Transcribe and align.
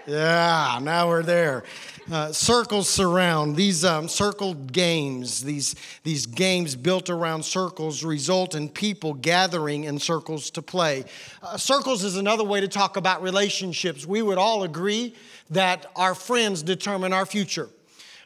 Yeah, 0.07 0.79
now 0.83 1.09
we're 1.09 1.25
there. 1.25 1.65
Uh, 2.11 2.31
circles 2.31 2.89
surround. 2.89 3.57
These 3.57 3.85
um, 3.85 4.07
circled 4.07 4.73
games, 4.73 5.43
these, 5.43 5.75
these 6.05 6.27
games 6.27 6.77
built 6.77 7.11
around 7.11 7.45
circles, 7.45 8.05
result 8.05 8.55
in 8.55 8.69
people 8.69 9.15
gathering 9.15 9.83
in 9.83 9.99
circles 9.99 10.51
to 10.51 10.63
play. 10.63 11.05
Uh, 11.43 11.57
circles 11.57 12.05
is 12.05 12.17
another 12.17 12.45
way 12.45 12.61
to 12.61 12.69
talk 12.69 12.97
about 12.97 13.21
relationships. 13.21 14.07
We 14.07 14.23
would 14.23 14.39
all 14.39 14.63
agree 14.63 15.15
that 15.51 15.87
our 15.97 16.15
friends 16.15 16.63
determine 16.63 17.13
our 17.13 17.27
future. 17.27 17.69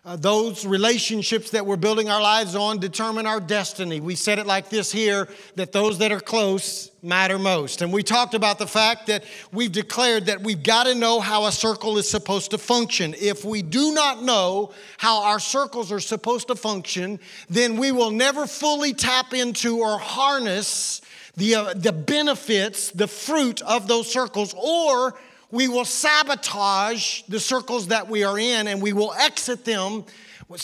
Uh, 0.03 0.17
those 0.17 0.65
relationships 0.65 1.51
that 1.51 1.67
we're 1.67 1.77
building 1.77 2.09
our 2.09 2.23
lives 2.23 2.55
on 2.55 2.79
determine 2.79 3.27
our 3.27 3.39
destiny. 3.39 4.01
We 4.01 4.15
said 4.15 4.39
it 4.39 4.47
like 4.47 4.71
this 4.71 4.91
here 4.91 5.29
that 5.57 5.73
those 5.73 5.99
that 5.99 6.11
are 6.11 6.21
close 6.21 6.91
matter 7.03 7.39
most. 7.39 7.83
And 7.83 7.93
we 7.93 8.03
talked 8.03 8.33
about 8.33 8.59
the 8.59 8.67
fact 8.67 9.09
that 9.09 9.25
we've 9.53 9.71
declared 9.71 10.25
that 10.27 10.41
we've 10.41 10.63
got 10.63 10.85
to 10.85 10.95
know 10.95 11.21
how 11.21 11.45
a 11.45 11.53
circle 11.53 11.99
is 11.99 12.09
supposed 12.09 12.53
to 12.53 12.59
function. 12.59 13.15
If 13.21 13.45
we 13.45 13.61
do 13.61 13.93
not 13.93 14.23
know 14.23 14.73
how 14.97 15.25
our 15.25 15.39
circles 15.39 15.93
are 15.93 16.01
supposed 16.01 16.49
to 16.49 16.55
function, 16.55 17.21
then 17.51 17.77
we 17.77 17.93
will 17.93 18.11
never 18.11 18.47
fully 18.47 18.95
tap 18.95 19.35
into 19.35 19.81
or 19.81 19.99
harness 19.99 21.03
the, 21.37 21.57
uh, 21.57 21.75
the 21.75 21.93
benefits, 21.93 22.91
the 22.91 23.07
fruit 23.07 23.61
of 23.61 23.87
those 23.87 24.11
circles, 24.11 24.55
or 24.57 25.15
we 25.51 25.69
will 25.69 25.85
sabotage 25.85 27.23
the 27.23 27.41
circles 27.41 27.89
that 27.89 28.09
we 28.09 28.25
are 28.25 28.39
in 28.39 28.69
and 28.69 28.81
we 28.81 28.93
will 28.93 29.13
exit 29.15 29.65
them 29.65 30.05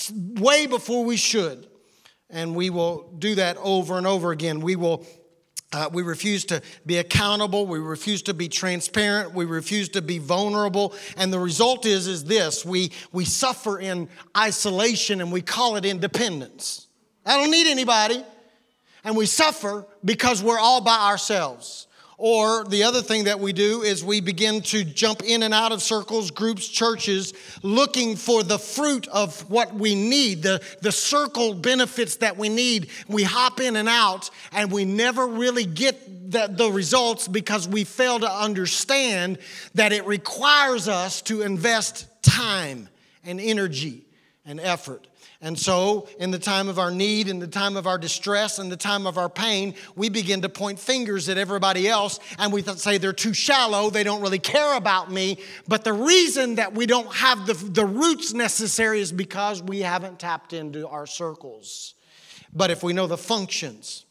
way 0.09 0.67
before 0.67 1.05
we 1.05 1.17
should. 1.17 1.67
And 2.29 2.57
we 2.57 2.71
will 2.71 3.13
do 3.19 3.37
that 3.37 3.57
over 3.59 3.99
and 3.99 4.07
over 4.07 4.33
again. 4.33 4.61
We 4.61 4.77
will 4.77 5.07
uh, 5.73 5.91
we 5.93 6.03
refuse 6.03 6.45
to 6.47 6.63
be 6.87 6.99
accountable. 6.99 7.67
We 7.67 7.81
refuse 7.81 8.23
to 8.23 8.35
be 8.35 8.49
transparent. 8.49 9.35
We 9.35 9.45
refuse 9.45 9.89
to 9.91 10.03
be 10.03 10.19
vulnerable. 10.19 10.95
And 11.17 11.33
the 11.33 11.41
result 11.41 11.87
is, 11.87 12.07
is 12.07 12.25
this 12.25 12.65
we, 12.65 12.93
we 13.13 13.25
suffer 13.25 13.79
in 13.79 14.09
isolation 14.37 15.21
and 15.21 15.33
we 15.33 15.43
call 15.43 15.77
it 15.77 15.85
independence. 15.85 16.87
I 17.27 17.37
don't 17.37 17.51
need 17.51 17.67
anybody. 17.67 18.25
And 19.05 19.17
we 19.17 19.27
suffer 19.27 19.87
because 20.05 20.43
we're 20.43 20.59
all 20.59 20.81
by 20.81 21.11
ourselves. 21.11 21.86
Or 22.19 22.65
the 22.65 22.85
other 22.85 23.03
thing 23.03 23.25
that 23.25 23.41
we 23.41 23.53
do 23.53 23.83
is 23.83 24.03
we 24.03 24.21
begin 24.21 24.63
to 24.63 24.85
jump 24.85 25.23
in 25.23 25.43
and 25.43 25.53
out 25.53 25.71
of 25.71 25.83
circles, 25.83 26.31
groups, 26.31 26.67
churches, 26.67 27.35
looking 27.63 28.17
for 28.17 28.43
the 28.43 28.59
fruit 28.59 29.07
of 29.09 29.39
what 29.51 29.75
we 29.75 29.95
need, 29.95 30.43
the, 30.43 30.63
the 30.81 30.93
circle 30.93 31.53
benefits 31.53 32.17
that 32.17 32.39
we 32.39 32.49
need. 32.49 32.89
We 33.07 33.23
hop 33.23 33.61
in 33.61 33.77
and 33.77 33.89
out, 33.89 34.31
and 34.53 34.73
we 34.73 34.87
never 34.87 35.27
really 35.27 35.67
get 35.67 36.31
the, 36.31 36.47
the 36.47 36.73
results 36.73 37.29
because 37.29 37.69
we 37.69 37.85
fail 37.85 38.19
to 38.21 38.31
understand 38.31 39.37
that 39.75 39.93
it 39.93 40.07
requires 40.07 40.89
us 40.89 41.21
to 41.23 41.43
invest 41.43 42.07
time 42.23 42.89
and 43.25 43.39
energy 43.39 44.07
and 44.47 44.59
effort. 44.59 45.07
And 45.47 45.57
so, 45.57 46.09
in 46.19 46.33
the 46.33 46.41
time 46.41 46.69
of 46.69 46.77
our 46.77 46.91
need, 46.91 47.29
in 47.29 47.39
the 47.39 47.47
time 47.47 47.77
of 47.77 47.87
our 47.87 47.99
distress, 47.99 48.59
in 48.59 48.69
the 48.69 48.77
time 48.77 49.07
of 49.07 49.17
our 49.17 49.29
pain, 49.29 49.77
we 49.95 50.09
begin 50.09 50.43
to 50.43 50.49
point 50.49 50.77
fingers 50.77 51.29
at 51.29 51.39
everybody 51.39 51.87
else 51.87 52.19
and 52.41 52.53
we 52.53 52.63
say 52.63 52.99
they're 52.99 53.13
too 53.13 53.33
shallow, 53.33 53.89
they 53.89 54.03
don't 54.03 54.21
really 54.21 54.41
care 54.41 54.77
about 54.77 55.13
me. 55.13 55.39
But 55.69 55.85
the 55.85 55.93
reason 55.93 56.57
that 56.57 56.75
we 56.75 56.85
don't 56.85 57.15
have 57.15 57.47
the, 57.47 57.55
the 57.55 57.87
roots 57.87 58.35
necessary 58.35 58.99
is 58.99 59.13
because 59.13 59.63
we 59.63 59.83
haven't 59.83 60.19
tapped 60.19 60.53
into 60.53 60.89
our 60.89 61.07
circles. 61.07 61.95
But 62.53 62.73
if 62.73 62.83
we 62.83 62.93
know 62.93 63.07
the 63.07 63.17
functions, 63.17 64.05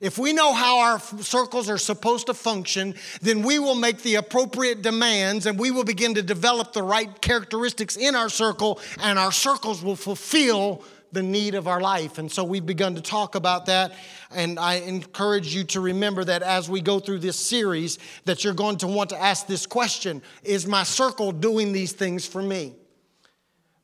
if 0.00 0.18
we 0.18 0.32
know 0.32 0.52
how 0.52 0.78
our 0.78 1.00
circles 1.00 1.68
are 1.68 1.78
supposed 1.78 2.26
to 2.26 2.34
function, 2.34 2.94
then 3.20 3.42
we 3.42 3.58
will 3.58 3.74
make 3.74 4.02
the 4.02 4.16
appropriate 4.16 4.82
demands 4.82 5.46
and 5.46 5.58
we 5.58 5.70
will 5.70 5.84
begin 5.84 6.14
to 6.14 6.22
develop 6.22 6.72
the 6.72 6.82
right 6.82 7.20
characteristics 7.20 7.96
in 7.96 8.14
our 8.14 8.28
circle, 8.28 8.80
and 9.00 9.18
our 9.18 9.32
circles 9.32 9.82
will 9.82 9.96
fulfill 9.96 10.82
the 11.12 11.22
need 11.22 11.54
of 11.54 11.66
our 11.66 11.80
life. 11.80 12.18
And 12.18 12.30
so 12.30 12.44
we've 12.44 12.64
begun 12.64 12.94
to 12.94 13.00
talk 13.00 13.34
about 13.34 13.66
that. 13.66 13.94
And 14.30 14.58
I 14.58 14.74
encourage 14.74 15.54
you 15.54 15.64
to 15.64 15.80
remember 15.80 16.24
that 16.24 16.42
as 16.42 16.68
we 16.68 16.80
go 16.80 17.00
through 17.00 17.20
this 17.20 17.38
series, 17.38 17.98
that 18.26 18.44
you're 18.44 18.54
going 18.54 18.76
to 18.78 18.86
want 18.86 19.10
to 19.10 19.20
ask 19.20 19.46
this 19.46 19.66
question 19.66 20.22
Is 20.42 20.66
my 20.66 20.82
circle 20.82 21.32
doing 21.32 21.72
these 21.72 21.92
things 21.92 22.26
for 22.26 22.42
me? 22.42 22.74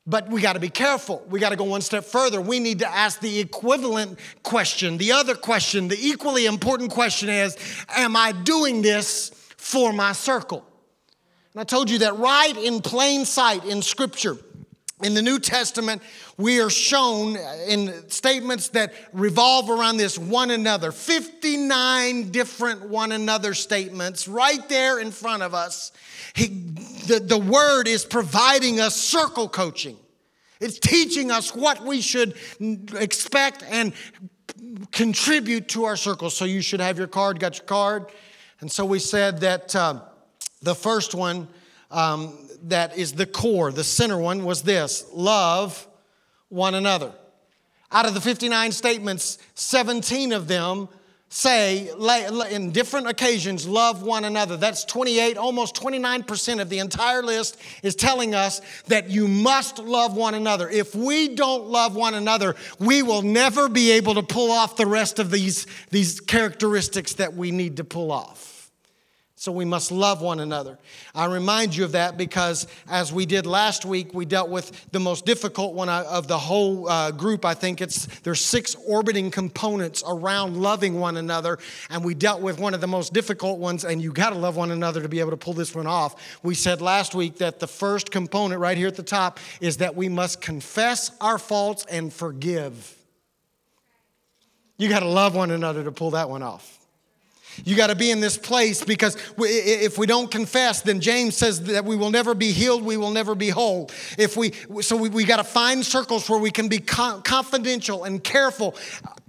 But 0.07 0.29
we 0.29 0.43
got 0.43 0.53
to 0.53 0.61
be 0.61 0.69
careful. 0.69 1.25
We 1.31 1.41
got 1.41 1.51
to 1.51 1.57
go 1.57 1.65
one 1.65 1.81
step 1.81 2.05
further. 2.05 2.41
We 2.41 2.61
need 2.61 2.81
to 2.81 2.89
ask 2.89 3.21
the 3.21 3.39
equivalent 3.41 4.19
question. 4.43 4.99
The 4.99 5.13
other 5.13 5.35
question, 5.35 5.89
the 5.89 5.99
equally 5.99 6.45
important 6.45 6.91
question 6.91 7.31
is 7.31 7.57
Am 7.89 8.15
I 8.17 8.33
doing 8.33 8.83
this 8.83 9.31
for 9.57 9.93
my 9.93 10.13
circle? 10.13 10.65
And 11.55 11.61
I 11.61 11.65
told 11.65 11.89
you 11.89 11.99
that 12.01 12.19
right 12.19 12.57
in 12.57 12.81
plain 12.83 13.25
sight 13.25 13.65
in 13.65 13.81
Scripture. 13.81 14.37
In 15.03 15.15
the 15.15 15.23
New 15.23 15.41
Testament, 15.41 16.03
we 16.37 16.61
are 16.61 16.71
shown 16.71 17.37
in 17.67 18.09
statements 18.11 18.69
that 18.69 18.95
revolve 19.13 19.69
around 19.69 19.97
this 19.97 20.17
one 20.17 20.51
another 20.51 20.93
59 20.93 22.31
different 22.31 22.89
one 22.89 23.11
another 23.11 23.55
statements 23.55 24.29
right 24.29 24.69
there 24.69 25.01
in 25.01 25.11
front 25.11 25.43
of 25.43 25.53
us 25.53 25.91
he, 26.35 26.47
the, 27.07 27.21
the 27.21 27.39
word 27.39 27.89
is 27.89 28.05
providing 28.05 28.81
us 28.81 28.95
circle 28.95 29.49
coaching. 29.49 29.97
It's 30.61 30.79
teaching 30.79 31.31
us 31.31 31.55
what 31.55 31.85
we 31.85 32.01
should 32.01 32.37
expect 32.95 33.65
and 33.69 33.93
contribute 34.93 35.69
to 35.71 35.85
our 35.85 35.97
circle. 35.97 36.31
So 36.31 36.45
you 36.45 36.61
should 36.61 36.81
have 36.81 36.99
your 36.99 37.09
card, 37.09 37.41
got 37.41 37.59
your 37.59 37.67
card. 37.67 38.07
And 38.61 38.71
so 38.71 38.85
we 38.85 39.01
said 39.01 39.41
that 39.41 39.75
uh, 39.75 40.01
the 40.63 40.75
first 40.75 41.15
one 41.15 41.49
um, 41.91 42.44
that 42.69 42.97
is 42.97 43.13
the 43.13 43.27
core, 43.27 43.73
the 43.73 43.85
center 43.85 44.19
one, 44.19 44.45
was 44.45 44.63
this 44.63 45.05
love 45.13 45.87
one 46.49 46.75
another. 46.75 47.13
Out 47.93 48.07
of 48.07 48.15
the 48.15 48.21
59 48.21 48.73
statements, 48.73 49.39
17 49.55 50.33
of 50.33 50.49
them 50.49 50.89
say 51.29 51.91
in 52.51 52.71
different 52.71 53.09
occasions 53.09 53.67
love 53.67 54.03
one 54.03 54.25
another. 54.25 54.57
That's 54.57 54.85
28 54.85 55.37
almost 55.37 55.75
29% 55.75 56.61
of 56.61 56.69
the 56.69 56.79
entire 56.79 57.25
list 57.25 57.57
is 57.83 57.97
telling 57.97 58.37
us 58.37 58.61
that 58.87 59.11
you 59.11 59.27
must 59.27 59.81
love 59.81 60.17
one 60.17 60.35
another. 60.35 60.69
If 60.69 60.95
we 60.95 61.35
don't 61.35 61.67
love 61.67 61.97
one 61.97 62.15
another 62.15 62.55
we 62.79 63.03
will 63.03 63.23
never 63.23 63.69
be 63.69 63.91
able 63.93 64.15
to 64.15 64.23
pull 64.23 64.53
off 64.53 64.77
the 64.77 64.87
rest 64.87 65.19
of 65.19 65.33
these, 65.33 65.67
these 65.91 66.21
characteristics 66.21 67.15
that 67.15 67.35
we 67.35 67.51
need 67.51 67.79
to 67.79 67.85
pull 67.85 68.13
off 68.13 68.54
So 69.45 69.53
we 69.53 69.67
must 69.67 69.93
love 69.93 70.23
one 70.23 70.41
another. 70.41 70.79
I 71.15 71.27
remind 71.27 71.77
you 71.77 71.85
of 71.85 71.93
that 71.93 72.17
because, 72.17 72.67
as 72.89 73.13
we 73.13 73.27
did 73.27 73.45
last 73.45 73.85
week, 73.85 74.15
we 74.15 74.25
dealt 74.25 74.49
with 74.49 74.91
the 74.91 75.01
most 75.01 75.27
difficult 75.27 75.75
one 75.75 75.91
of 75.91 76.29
the 76.29 76.39
whole 76.39 76.89
uh, 76.89 77.11
group. 77.11 77.45
I 77.45 77.53
think 77.53 77.83
it's 77.83 78.07
there's 78.21 78.41
six 78.41 78.75
orbiting 78.87 79.31
components 79.31 80.03
around 80.09 80.57
loving 80.57 80.99
one 80.99 81.19
another, 81.19 81.59
and 81.91 82.03
we 82.03 82.15
dealt 82.15 82.41
with 82.41 82.59
one 82.59 82.73
of 82.73 82.81
the 82.81 82.87
most 82.87 83.13
difficult 83.13 83.59
ones. 83.59 83.85
And 83.85 84.01
you 84.01 84.15
got 84.15 84.31
to 84.31 84.39
love 84.39 84.57
one 84.57 84.71
another 84.71 85.03
to 85.03 85.11
be 85.11 85.21
able 85.21 85.33
to 85.33 85.37
pull 85.37 85.53
this 85.53 85.75
one 85.75 85.87
off. 85.87 86.39
We 86.43 86.55
said 86.55 86.81
last 86.81 87.15
week 87.15 87.37
that 87.37 87.61
the 87.61 87.69
first 87.69 88.11
component, 88.11 88.63
right 88.63 88.79
here 88.79 88.89
at 88.89 88.97
the 88.97 89.03
top, 89.03 89.39
is 89.61 89.77
that 89.77 89.95
we 89.95 90.09
must 90.09 90.41
confess 90.41 91.11
our 91.21 91.37
faults 91.37 91.85
and 91.91 92.11
forgive. 92.11 92.97
You 94.79 94.89
got 94.89 95.01
to 95.01 95.09
love 95.09 95.37
one 95.37 95.51
another 95.51 95.85
to 95.85 95.93
pull 95.93 96.13
that 96.13 96.31
one 96.31 96.43
off. 96.43 96.84
You 97.65 97.77
got 97.77 97.89
to 97.89 97.95
be 97.95 98.11
in 98.11 98.21
this 98.21 98.37
place 98.37 98.83
because 98.83 99.17
if 99.39 99.99
we 99.99 100.07
don't 100.07 100.31
confess, 100.31 100.83
then 100.83 101.01
James 101.01 101.37
says 101.37 101.63
that 101.65 101.85
we 101.85 101.97
will 101.97 102.11
never 102.11 102.35
be 102.35 102.53
healed, 102.53 102.83
we 102.83 102.97
will 102.97 103.11
never 103.11 103.35
be 103.35 103.49
whole. 103.49 103.91
If 104.19 104.37
we, 104.37 104.53
so 104.81 104.97
we, 104.97 105.09
we 105.09 105.25
got 105.25 105.37
to 105.37 105.45
find 105.45 105.85
circles 105.85 106.29
where 106.29 106.39
we 106.39 106.51
can 106.51 106.69
be 106.69 106.79
confidential 106.79 108.05
and 108.05 108.23
careful 108.23 108.75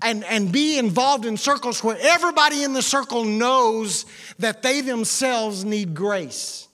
and, 0.02 0.24
and 0.26 0.52
be 0.52 0.78
involved 0.78 1.26
in 1.26 1.38
circles 1.38 1.84
where 1.84 1.98
everybody 2.02 2.64
in 2.64 2.74
the 2.74 2.82
circle 2.82 3.24
knows 3.24 4.06
that 4.40 4.62
they 4.62 4.82
themselves 4.82 5.64
need 5.64 5.94
grace. 5.94 6.68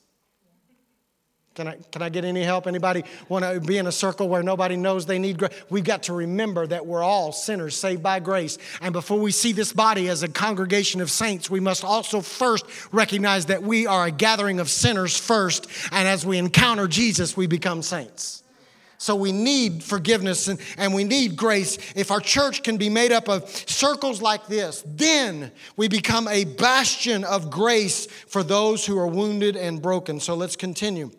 Can 1.54 1.68
I, 1.68 1.76
can 1.92 2.02
I 2.02 2.08
get 2.08 2.24
any 2.24 2.44
help? 2.44 2.66
Anybody 2.66 3.04
want 3.28 3.44
to 3.44 3.60
be 3.60 3.78
in 3.78 3.86
a 3.86 3.92
circle 3.92 4.30
where 4.30 4.42
nobody 4.42 4.78
knows 4.78 5.06
they 5.06 5.20
need 5.20 5.38
grace? 5.38 5.52
We've 5.70 5.84
got 5.84 6.04
to 6.04 6.14
remember 6.14 6.66
that 6.66 6.86
we're 6.86 7.04
all 7.04 7.34
sinners 7.34 7.76
saved 7.76 8.02
by 8.02 8.22
grace. 8.22 8.58
And 8.80 8.94
before 8.94 9.20
we 9.20 9.34
see 9.34 9.52
this 9.52 9.74
body 9.74 10.08
as 10.08 10.24
a 10.24 10.30
congregation 10.30 11.02
of 11.02 11.12
saints, 11.12 11.50
we 11.50 11.60
must 11.60 11.84
also 11.84 12.22
first 12.22 12.66
recognize 12.94 13.48
that 13.48 13.64
we 13.64 13.86
are 13.86 14.06
a 14.06 14.12
gathering 14.12 14.62
of 14.62 14.70
sinners 14.70 15.18
first. 15.18 15.68
And 15.92 16.08
as 16.08 16.26
we 16.26 16.38
encounter 16.38 16.88
Jesus, 16.88 17.36
we 17.36 17.48
become 17.48 17.82
saints. 17.82 18.44
So 18.98 19.16
we 19.16 19.34
need 19.34 19.84
forgiveness 19.84 20.48
and, 20.48 20.60
and 20.78 20.94
we 20.94 21.04
need 21.04 21.36
grace. 21.36 21.78
If 21.96 22.12
our 22.12 22.22
church 22.22 22.64
can 22.64 22.78
be 22.78 22.88
made 22.88 23.12
up 23.12 23.28
of 23.28 23.50
circles 23.50 24.22
like 24.22 24.48
this, 24.48 24.84
then 24.86 25.52
we 25.76 25.90
become 25.90 26.30
a 26.30 26.46
bastion 26.46 27.26
of 27.26 27.50
grace 27.50 28.06
for 28.06 28.42
those 28.42 28.86
who 28.86 28.98
are 28.98 29.08
wounded 29.08 29.58
and 29.58 29.82
broken. 29.82 30.20
So 30.22 30.36
let's 30.36 30.56
continue 30.56 31.12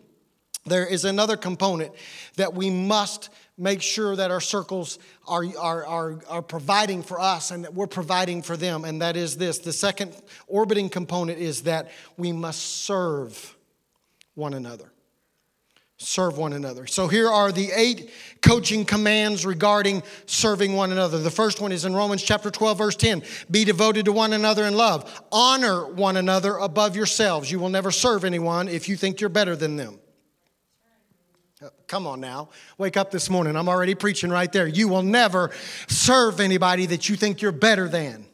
there 0.65 0.85
is 0.85 1.03
another 1.03 1.35
component 1.35 1.91
that 2.37 2.53
we 2.53 2.69
must 2.69 3.29
make 3.57 3.81
sure 3.81 4.15
that 4.15 4.31
our 4.31 4.41
circles 4.41 4.97
are, 5.27 5.45
are, 5.59 5.85
are, 5.85 6.19
are, 6.27 6.41
providing 6.41 7.03
for 7.03 7.19
us 7.19 7.51
and 7.51 7.63
that 7.63 7.73
we're 7.73 7.85
providing 7.85 8.41
for 8.41 8.57
them, 8.57 8.83
and 8.83 9.01
that 9.01 9.15
is 9.15 9.37
this. 9.37 9.59
The 9.59 9.73
second 9.73 10.15
orbiting 10.47 10.89
component 10.89 11.39
is 11.39 11.63
that 11.63 11.91
we 12.17 12.31
must 12.31 12.61
serve 12.85 13.55
one 14.35 14.53
another. 14.53 14.89
Serve 15.97 16.37
one 16.37 16.53
another. 16.53 16.87
So 16.87 17.07
here 17.07 17.29
are 17.29 17.51
the 17.51 17.71
eight 17.75 18.09
coaching 18.41 18.83
commands 18.83 19.45
regarding 19.45 20.01
serving 20.25 20.73
one 20.73 20.91
another. 20.91 21.19
The 21.19 21.29
first 21.29 21.61
one 21.61 21.71
is 21.71 21.85
in 21.85 21.93
Romans 21.93 22.23
chapter 22.23 22.49
12, 22.49 22.77
verse 22.77 22.95
10 22.95 23.21
Be 23.51 23.63
devoted 23.63 24.05
to 24.05 24.11
one 24.11 24.33
another 24.33 24.65
in 24.65 24.75
love, 24.75 25.21
honor 25.31 25.85
one 25.85 26.17
another 26.17 26.57
above 26.57 26.95
yourselves. 26.95 27.51
You 27.51 27.59
will 27.59 27.69
never 27.69 27.91
serve 27.91 28.25
anyone 28.25 28.67
if 28.67 28.89
you 28.89 28.97
think 28.97 29.21
you're 29.21 29.29
better 29.29 29.55
than 29.55 29.75
them. 29.75 29.99
Come 31.87 32.07
on 32.07 32.19
now. 32.19 32.49
Wake 32.77 32.97
up 32.97 33.11
this 33.11 33.29
morning. 33.29 33.55
I'm 33.55 33.69
already 33.69 33.95
preaching 33.95 34.29
right 34.29 34.51
there. 34.51 34.67
You 34.67 34.87
will 34.87 35.03
never 35.03 35.51
serve 35.87 36.39
anybody 36.39 36.87
that 36.87 37.09
you 37.09 37.15
think 37.15 37.41
you're 37.41 37.51
better 37.51 37.87
than. 37.87 38.25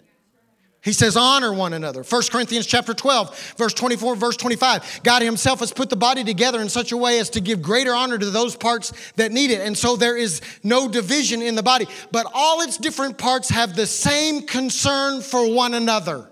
He 0.81 0.93
says, 0.93 1.17
honor 1.17 1.53
one 1.53 1.73
another. 1.73 2.03
1 2.03 2.21
Corinthians 2.31 2.65
chapter 2.65 2.93
12, 2.93 3.55
verse 3.57 3.73
24, 3.73 4.15
verse 4.15 4.37
25. 4.37 5.01
God 5.03 5.21
himself 5.21 5.59
has 5.59 5.73
put 5.73 5.89
the 5.89 5.97
body 5.97 6.23
together 6.23 6.61
in 6.61 6.69
such 6.69 6.93
a 6.93 6.97
way 6.97 7.19
as 7.19 7.29
to 7.31 7.41
give 7.41 7.61
greater 7.61 7.93
honor 7.93 8.17
to 8.17 8.29
those 8.29 8.55
parts 8.55 8.93
that 9.17 9.33
need 9.33 9.51
it. 9.51 9.59
And 9.59 9.77
so 9.77 9.97
there 9.97 10.15
is 10.15 10.41
no 10.63 10.87
division 10.87 11.41
in 11.41 11.55
the 11.55 11.63
body, 11.63 11.85
but 12.13 12.27
all 12.33 12.61
its 12.61 12.77
different 12.77 13.17
parts 13.17 13.49
have 13.49 13.75
the 13.75 13.85
same 13.85 14.43
concern 14.43 15.21
for 15.21 15.53
one 15.53 15.73
another. 15.73 16.29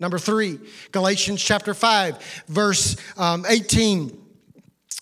Number 0.00 0.18
three, 0.18 0.58
Galatians 0.90 1.42
chapter 1.42 1.74
5, 1.74 2.44
verse 2.48 2.96
um, 3.16 3.46
18 3.48 4.27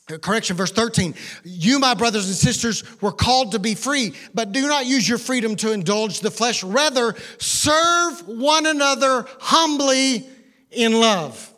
correction, 0.06 0.56
verse 0.56 0.70
13. 0.70 1.14
You, 1.44 1.78
my 1.78 1.94
brothers 1.94 2.26
and 2.26 2.36
sisters, 2.36 2.84
were 3.00 3.12
called 3.12 3.52
to 3.52 3.58
be 3.58 3.74
free, 3.74 4.14
but 4.34 4.52
do 4.52 4.68
not 4.68 4.86
use 4.86 5.08
your 5.08 5.18
freedom 5.18 5.56
to 5.56 5.72
indulge 5.72 6.20
the 6.20 6.30
flesh. 6.30 6.62
Rather, 6.62 7.14
serve 7.38 8.28
one 8.28 8.66
another 8.66 9.26
humbly 9.40 10.28
in 10.70 10.92
love. 10.92 11.52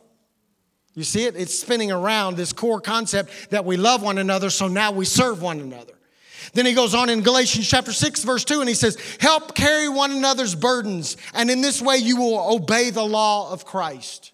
You 0.94 1.04
see 1.04 1.24
it? 1.24 1.36
It's 1.36 1.56
spinning 1.56 1.92
around 1.92 2.36
this 2.36 2.52
core 2.52 2.80
concept 2.80 3.50
that 3.50 3.64
we 3.64 3.76
love 3.76 4.02
one 4.02 4.18
another, 4.18 4.50
so 4.50 4.66
now 4.66 4.90
we 4.90 5.04
serve 5.04 5.42
one 5.42 5.60
another. 5.60 5.92
Then 6.54 6.66
he 6.66 6.72
goes 6.72 6.94
on 6.94 7.10
in 7.10 7.20
Galatians 7.20 7.68
chapter 7.68 7.92
6, 7.92 8.24
verse 8.24 8.44
2, 8.44 8.60
and 8.60 8.68
he 8.68 8.74
says, 8.74 8.96
Help 9.20 9.54
carry 9.54 9.88
one 9.88 10.10
another's 10.10 10.54
burdens, 10.54 11.16
and 11.34 11.50
in 11.50 11.60
this 11.60 11.82
way 11.82 11.98
you 11.98 12.16
will 12.16 12.54
obey 12.54 12.90
the 12.90 13.04
law 13.04 13.52
of 13.52 13.64
Christ. 13.64 14.32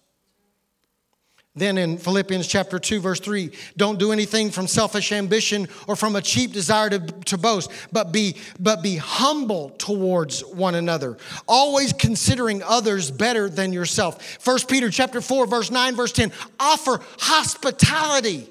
Then 1.57 1.77
in 1.77 1.97
Philippians 1.97 2.47
chapter 2.47 2.79
2, 2.79 2.99
verse 2.99 3.21
3, 3.21 3.49
don't 3.77 3.97
do 3.97 4.11
anything 4.11 4.51
from 4.51 4.67
selfish 4.67 5.13
ambition 5.13 5.69
or 5.87 5.95
from 5.95 6.17
a 6.17 6.21
cheap 6.21 6.51
desire 6.51 6.89
to, 6.89 6.99
to 6.99 7.37
boast, 7.37 7.71
but 7.93 8.11
be, 8.11 8.35
but 8.59 8.83
be 8.83 8.97
humble 8.97 9.69
towards 9.77 10.41
one 10.43 10.75
another, 10.75 11.15
always 11.47 11.93
considering 11.93 12.61
others 12.61 13.09
better 13.09 13.47
than 13.47 13.71
yourself. 13.71 14.45
1 14.45 14.59
Peter 14.67 14.89
chapter 14.89 15.21
4, 15.21 15.47
verse 15.47 15.71
9, 15.71 15.95
verse 15.95 16.11
10, 16.11 16.33
offer 16.59 16.99
hospitality 17.19 18.49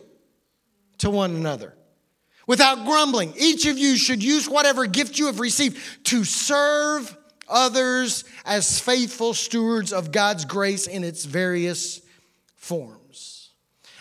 to 0.97 1.11
one 1.11 1.37
another. 1.37 1.75
Without 2.47 2.87
grumbling, 2.87 3.35
each 3.39 3.67
of 3.67 3.77
you 3.77 3.97
should 3.97 4.23
use 4.23 4.49
whatever 4.49 4.87
gift 4.87 5.19
you 5.19 5.27
have 5.27 5.41
received 5.41 5.79
to 6.07 6.25
serve 6.25 7.15
others 7.49 8.25
as 8.47 8.81
faithful 8.81 9.35
stewards 9.35 9.93
of 9.93 10.11
God's 10.11 10.47
grace 10.47 10.87
in 10.87 11.05
its 11.05 11.27
various 11.27 12.01
forms. 12.65 13.51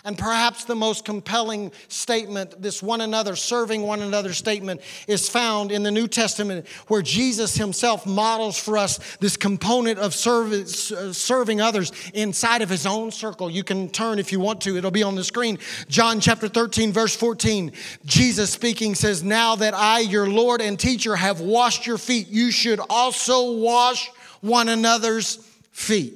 And 0.06 0.18
perhaps 0.18 0.66
the 0.66 0.76
most 0.76 1.06
compelling 1.06 1.72
statement, 1.88 2.62
this 2.62 2.84
one 2.84 3.00
another, 3.00 3.38
serving 3.38 3.84
one 3.84 4.02
another 4.02 4.34
statement, 4.34 4.82
is 5.08 5.30
found 5.30 5.72
in 5.72 5.84
the 5.84 5.92
New 5.92 6.10
Testament 6.10 6.68
where 6.88 7.02
Jesus 7.02 7.56
himself 7.56 8.06
models 8.06 8.58
for 8.58 8.78
us 8.78 9.00
this 9.18 9.38
component 9.38 10.00
of 10.00 10.14
service, 10.14 10.92
uh, 10.92 11.14
serving 11.14 11.62
others 11.62 11.94
inside 12.14 12.62
of 12.62 12.70
his 12.70 12.86
own 12.86 13.12
circle. 13.12 13.50
You 13.50 13.64
can 13.64 13.88
turn 13.90 14.20
if 14.20 14.34
you 14.34 14.42
want 14.42 14.60
to, 14.62 14.76
it'll 14.76 14.92
be 14.92 15.04
on 15.04 15.16
the 15.16 15.24
screen. 15.24 15.58
John 15.88 16.20
chapter 16.20 16.50
13, 16.50 16.92
verse 16.92 17.16
14. 17.16 17.72
Jesus 18.04 18.52
speaking 18.52 18.96
says, 18.96 19.24
Now 19.24 19.56
that 19.56 19.74
I, 19.74 20.00
your 20.00 20.28
Lord 20.28 20.60
and 20.60 20.78
teacher, 20.78 21.16
have 21.16 21.40
washed 21.40 21.88
your 21.88 21.98
feet, 21.98 22.28
you 22.28 22.52
should 22.52 22.82
also 22.90 23.54
wash 23.54 24.10
one 24.42 24.68
another's 24.68 25.38
feet. 25.72 26.14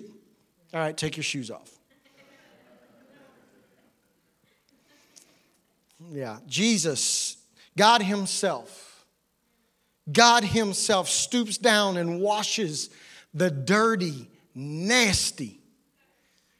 All 0.73 0.81
right, 0.81 0.95
take 0.95 1.15
your 1.15 1.23
shoes 1.23 1.49
off. 1.49 1.76
Yeah, 6.11 6.39
Jesus, 6.47 7.37
God 7.77 8.01
Himself, 8.01 9.05
God 10.11 10.43
Himself 10.43 11.09
stoops 11.09 11.57
down 11.57 11.97
and 11.97 12.21
washes 12.21 12.89
the 13.33 13.51
dirty, 13.51 14.29
nasty. 14.55 15.59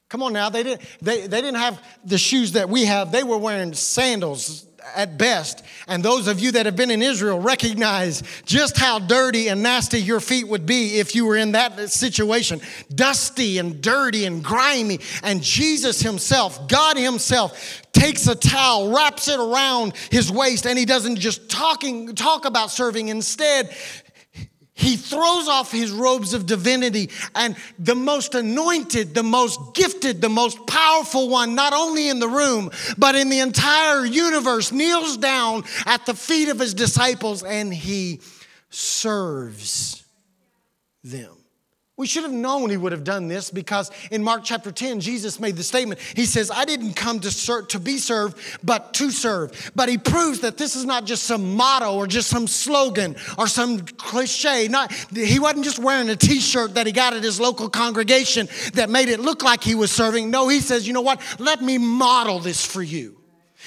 Come 0.10 0.24
on 0.24 0.34
now, 0.34 0.50
they 0.50 0.64
didn't, 0.64 0.82
they, 1.02 1.22
they 1.22 1.42
didn't 1.42 1.60
have 1.60 1.82
the 2.06 2.18
shoes 2.18 2.54
that 2.54 2.70
we 2.70 2.86
have. 2.86 3.12
They 3.12 3.24
were 3.24 3.38
wearing 3.38 3.74
sandals 3.74 4.67
at 4.96 5.18
best. 5.18 5.64
And 5.88 6.04
those 6.04 6.28
of 6.28 6.40
you 6.40 6.52
that 6.54 6.66
have 6.66 6.76
been 6.76 6.92
in 6.92 7.02
Israel 7.02 7.40
recognize 7.40 8.24
just 8.46 8.78
how 8.78 9.00
dirty 9.00 9.48
and 9.48 9.64
nasty 9.64 10.00
your 10.00 10.20
feet 10.20 10.48
would 10.48 10.66
be 10.66 11.00
if 11.00 11.16
you 11.16 11.26
were 11.26 11.38
in 11.38 11.54
that 11.54 11.90
situation. 11.90 12.62
Dusty 12.94 13.58
and 13.58 13.82
dirty 13.82 14.26
and 14.26 14.44
grimy. 14.44 15.00
And 15.24 15.42
Jesus 15.42 16.02
Himself, 16.02 16.68
God 16.68 16.98
Himself, 16.98 17.84
takes 17.98 18.28
a 18.28 18.36
towel, 18.36 18.94
wraps 18.94 19.28
it 19.28 19.40
around 19.40 19.94
his 20.12 20.32
waist, 20.32 20.66
and 20.68 20.78
he 20.78 20.86
doesn't 20.86 21.18
just 21.18 21.50
talking, 21.50 22.14
talk 22.14 22.46
about 22.46 22.70
serving. 22.70 23.08
Instead, 23.08 23.76
he 24.78 24.96
throws 24.96 25.48
off 25.48 25.72
his 25.72 25.92
robes 25.92 26.36
of 26.36 26.46
divinity, 26.46 27.10
and 27.34 27.56
the 27.80 27.96
most 27.96 28.36
anointed, 28.36 29.16
the 29.16 29.24
most 29.24 29.74
gifted, 29.74 30.22
the 30.22 30.30
most 30.30 30.68
powerful 30.68 31.30
one, 31.30 31.56
not 31.56 31.74
only 31.74 32.10
in 32.10 32.20
the 32.20 32.28
room, 32.28 32.70
but 32.96 33.16
in 33.16 33.30
the 33.30 33.40
entire 33.40 34.06
universe, 34.06 34.72
kneels 34.72 35.18
down 35.18 35.64
at 35.88 36.06
the 36.06 36.14
feet 36.14 36.50
of 36.50 36.60
his 36.60 36.76
disciples 36.76 37.42
and 37.42 37.74
he 37.74 38.22
serves 38.70 40.04
them. 41.04 41.37
We 41.98 42.06
should 42.06 42.22
have 42.24 42.32
known 42.32 42.70
he 42.70 42.78
would 42.78 42.92
have 42.92 43.04
done 43.04 43.28
this 43.28 43.50
because 43.50 43.90
in 44.12 44.24
Mark 44.24 44.44
chapter 44.44 44.72
10, 44.72 45.00
Jesus 45.00 45.40
made 45.40 45.56
the 45.56 45.64
statement. 45.64 46.00
He 46.00 46.26
says, 46.26 46.52
I 46.52 46.64
didn't 46.64 46.94
come 46.94 47.20
to, 47.22 47.32
serve, 47.32 47.70
to 47.70 47.80
be 47.80 47.98
served, 47.98 48.38
but 48.64 48.94
to 48.96 49.10
serve. 49.10 49.72
But 49.76 49.90
he 49.90 49.98
proves 49.98 50.42
that 50.42 50.58
this 50.58 50.76
is 50.76 50.86
not 50.86 51.06
just 51.06 51.24
some 51.24 51.56
motto 51.56 51.96
or 51.96 52.06
just 52.06 52.30
some 52.30 52.46
slogan 52.46 53.16
or 53.40 53.48
some 53.48 53.80
cliche. 53.80 54.68
Not, 54.68 54.94
he 55.12 55.40
wasn't 55.40 55.66
just 55.66 55.80
wearing 55.80 56.08
a 56.10 56.16
t 56.16 56.40
shirt 56.40 56.76
that 56.76 56.86
he 56.86 56.94
got 56.94 57.16
at 57.16 57.24
his 57.24 57.40
local 57.40 57.68
congregation 57.68 58.48
that 58.74 58.92
made 58.92 59.10
it 59.10 59.20
look 59.20 59.44
like 59.44 59.64
he 59.64 59.74
was 59.74 59.90
serving. 59.92 60.30
No, 60.30 60.48
he 60.50 60.60
says, 60.60 60.86
you 60.86 60.94
know 60.94 61.02
what? 61.02 61.20
Let 61.40 61.64
me 61.64 61.80
model 61.80 62.38
this 62.38 62.64
for 62.64 62.84
you. 62.84 63.17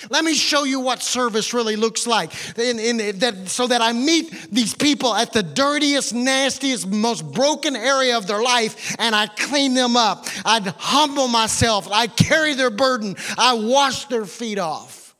Let 0.09 0.25
me 0.25 0.35
show 0.35 0.65
you 0.65 0.81
what 0.81 1.03
service 1.03 1.53
really 1.53 1.77
looks 1.77 2.07
like. 2.07 2.33
In, 2.59 2.79
in, 2.79 3.19
that, 3.19 3.49
so 3.49 3.67
that 3.67 3.83
I 3.83 3.93
meet 3.93 4.31
these 4.51 4.75
people 4.75 5.15
at 5.15 5.33
the 5.33 5.43
dirtiest, 5.43 6.15
nastiest, 6.15 6.87
most 6.89 7.31
broken 7.33 7.77
area 7.77 8.17
of 8.17 8.27
their 8.27 8.43
life 8.43 8.97
and 8.99 9.15
I 9.15 9.27
clean 9.27 9.75
them 9.75 9.97
up. 9.97 10.27
I 10.45 10.61
humble 10.79 11.29
myself. 11.29 11.89
I 11.91 12.07
carry 12.07 12.55
their 12.55 12.71
burden. 12.71 13.17
I 13.37 13.55
wash 13.55 14.07
their 14.07 14.25
feet 14.25 14.59
off. 14.59 15.15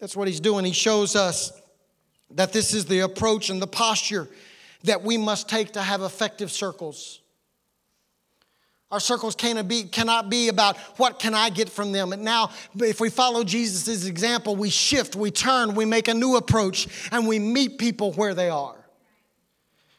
That's 0.00 0.16
what 0.16 0.28
he's 0.28 0.40
doing. 0.40 0.64
He 0.64 0.72
shows 0.72 1.16
us 1.16 1.52
that 2.32 2.52
this 2.52 2.74
is 2.74 2.86
the 2.86 3.00
approach 3.00 3.50
and 3.50 3.60
the 3.60 3.66
posture 3.66 4.28
that 4.84 5.02
we 5.02 5.18
must 5.18 5.48
take 5.48 5.72
to 5.72 5.82
have 5.82 6.02
effective 6.02 6.50
circles. 6.50 7.19
Our 8.90 8.98
circles 8.98 9.36
cannot 9.36 9.68
be, 9.68 9.84
cannot 9.84 10.30
be 10.30 10.48
about 10.48 10.76
what 10.96 11.20
can 11.20 11.32
I 11.32 11.50
get 11.50 11.68
from 11.68 11.92
them. 11.92 12.12
And 12.12 12.24
now, 12.24 12.50
if 12.76 13.00
we 13.00 13.08
follow 13.08 13.44
Jesus' 13.44 14.04
example, 14.04 14.56
we 14.56 14.68
shift, 14.68 15.14
we 15.14 15.30
turn, 15.30 15.76
we 15.76 15.84
make 15.84 16.08
a 16.08 16.14
new 16.14 16.36
approach, 16.36 16.88
and 17.12 17.28
we 17.28 17.38
meet 17.38 17.78
people 17.78 18.12
where 18.14 18.34
they 18.34 18.50
are. 18.50 18.76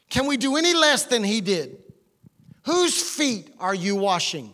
Can 0.09 0.27
we 0.27 0.35
do 0.35 0.57
any 0.57 0.73
less 0.73 1.05
than 1.05 1.23
he 1.23 1.39
did? 1.39 1.77
Whose 2.63 3.01
feet 3.01 3.49
are 3.59 3.73
you 3.73 3.95
washing? 3.95 4.53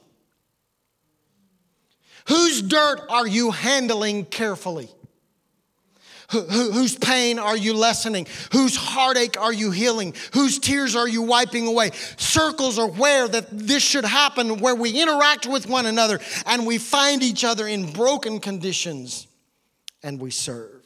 Whose 2.27 2.61
dirt 2.61 3.01
are 3.09 3.25
you 3.25 3.51
handling 3.51 4.25
carefully? 4.25 4.89
Whose 6.29 6.97
pain 6.97 7.39
are 7.39 7.55
you 7.55 7.73
lessening? 7.73 8.27
Whose 8.51 8.75
heartache 8.75 9.39
are 9.39 9.53
you 9.53 9.71
healing? 9.71 10.13
Whose 10.33 10.59
tears 10.59 10.95
are 10.95 11.07
you 11.07 11.21
wiping 11.21 11.67
away? 11.67 11.91
Circles 12.17 12.77
are 12.77 12.89
where 12.89 13.27
that 13.29 13.47
this 13.51 13.81
should 13.81 14.03
happen, 14.03 14.59
where 14.59 14.75
we 14.75 15.01
interact 15.01 15.47
with 15.47 15.69
one 15.69 15.85
another 15.85 16.19
and 16.45 16.65
we 16.65 16.77
find 16.77 17.23
each 17.23 17.45
other 17.45 17.65
in 17.65 17.91
broken 17.91 18.39
conditions 18.39 19.27
and 20.03 20.19
we 20.19 20.31
serve. 20.31 20.83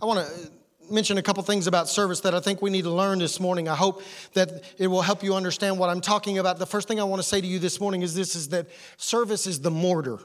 I 0.00 0.06
want 0.06 0.26
to 0.26 0.32
uh, 0.32 0.46
mention 0.90 1.18
a 1.18 1.22
couple 1.22 1.42
things 1.42 1.66
about 1.66 1.88
service 1.88 2.20
that 2.20 2.34
I 2.34 2.40
think 2.40 2.62
we 2.62 2.70
need 2.70 2.82
to 2.82 2.90
learn 2.90 3.18
this 3.18 3.38
morning. 3.38 3.68
I 3.68 3.74
hope 3.74 4.02
that 4.34 4.62
it 4.78 4.86
will 4.86 5.02
help 5.02 5.22
you 5.22 5.34
understand 5.34 5.78
what 5.78 5.90
I'm 5.90 6.00
talking 6.00 6.38
about. 6.38 6.58
The 6.58 6.66
first 6.66 6.88
thing 6.88 7.00
I 7.00 7.04
want 7.04 7.20
to 7.20 7.28
say 7.28 7.40
to 7.40 7.46
you 7.46 7.58
this 7.58 7.80
morning 7.80 8.02
is 8.02 8.14
this 8.14 8.34
is 8.34 8.48
that 8.50 8.68
service 8.96 9.46
is 9.46 9.60
the 9.60 9.70
mortar 9.70 10.20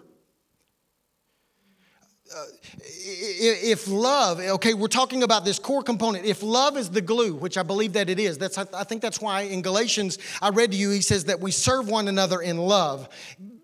if 2.77 3.87
love, 3.87 4.39
okay, 4.39 4.73
we're 4.73 4.87
talking 4.87 5.23
about 5.23 5.45
this 5.45 5.59
core 5.59 5.83
component. 5.83 6.25
If 6.25 6.41
love 6.41 6.75
is 6.75 6.89
the 6.89 7.01
glue, 7.01 7.35
which 7.35 7.57
I 7.57 7.63
believe 7.63 7.93
that 7.93 8.09
it 8.09 8.19
is, 8.19 8.37
that's, 8.37 8.57
I 8.57 8.83
think 8.83 9.01
that's 9.01 9.21
why 9.21 9.41
in 9.41 9.61
Galatians, 9.61 10.17
I 10.41 10.49
read 10.49 10.71
to 10.71 10.77
you, 10.77 10.89
he 10.89 11.01
says 11.01 11.25
that 11.25 11.39
we 11.39 11.51
serve 11.51 11.87
one 11.87 12.07
another 12.07 12.41
in 12.41 12.57
love. 12.57 13.07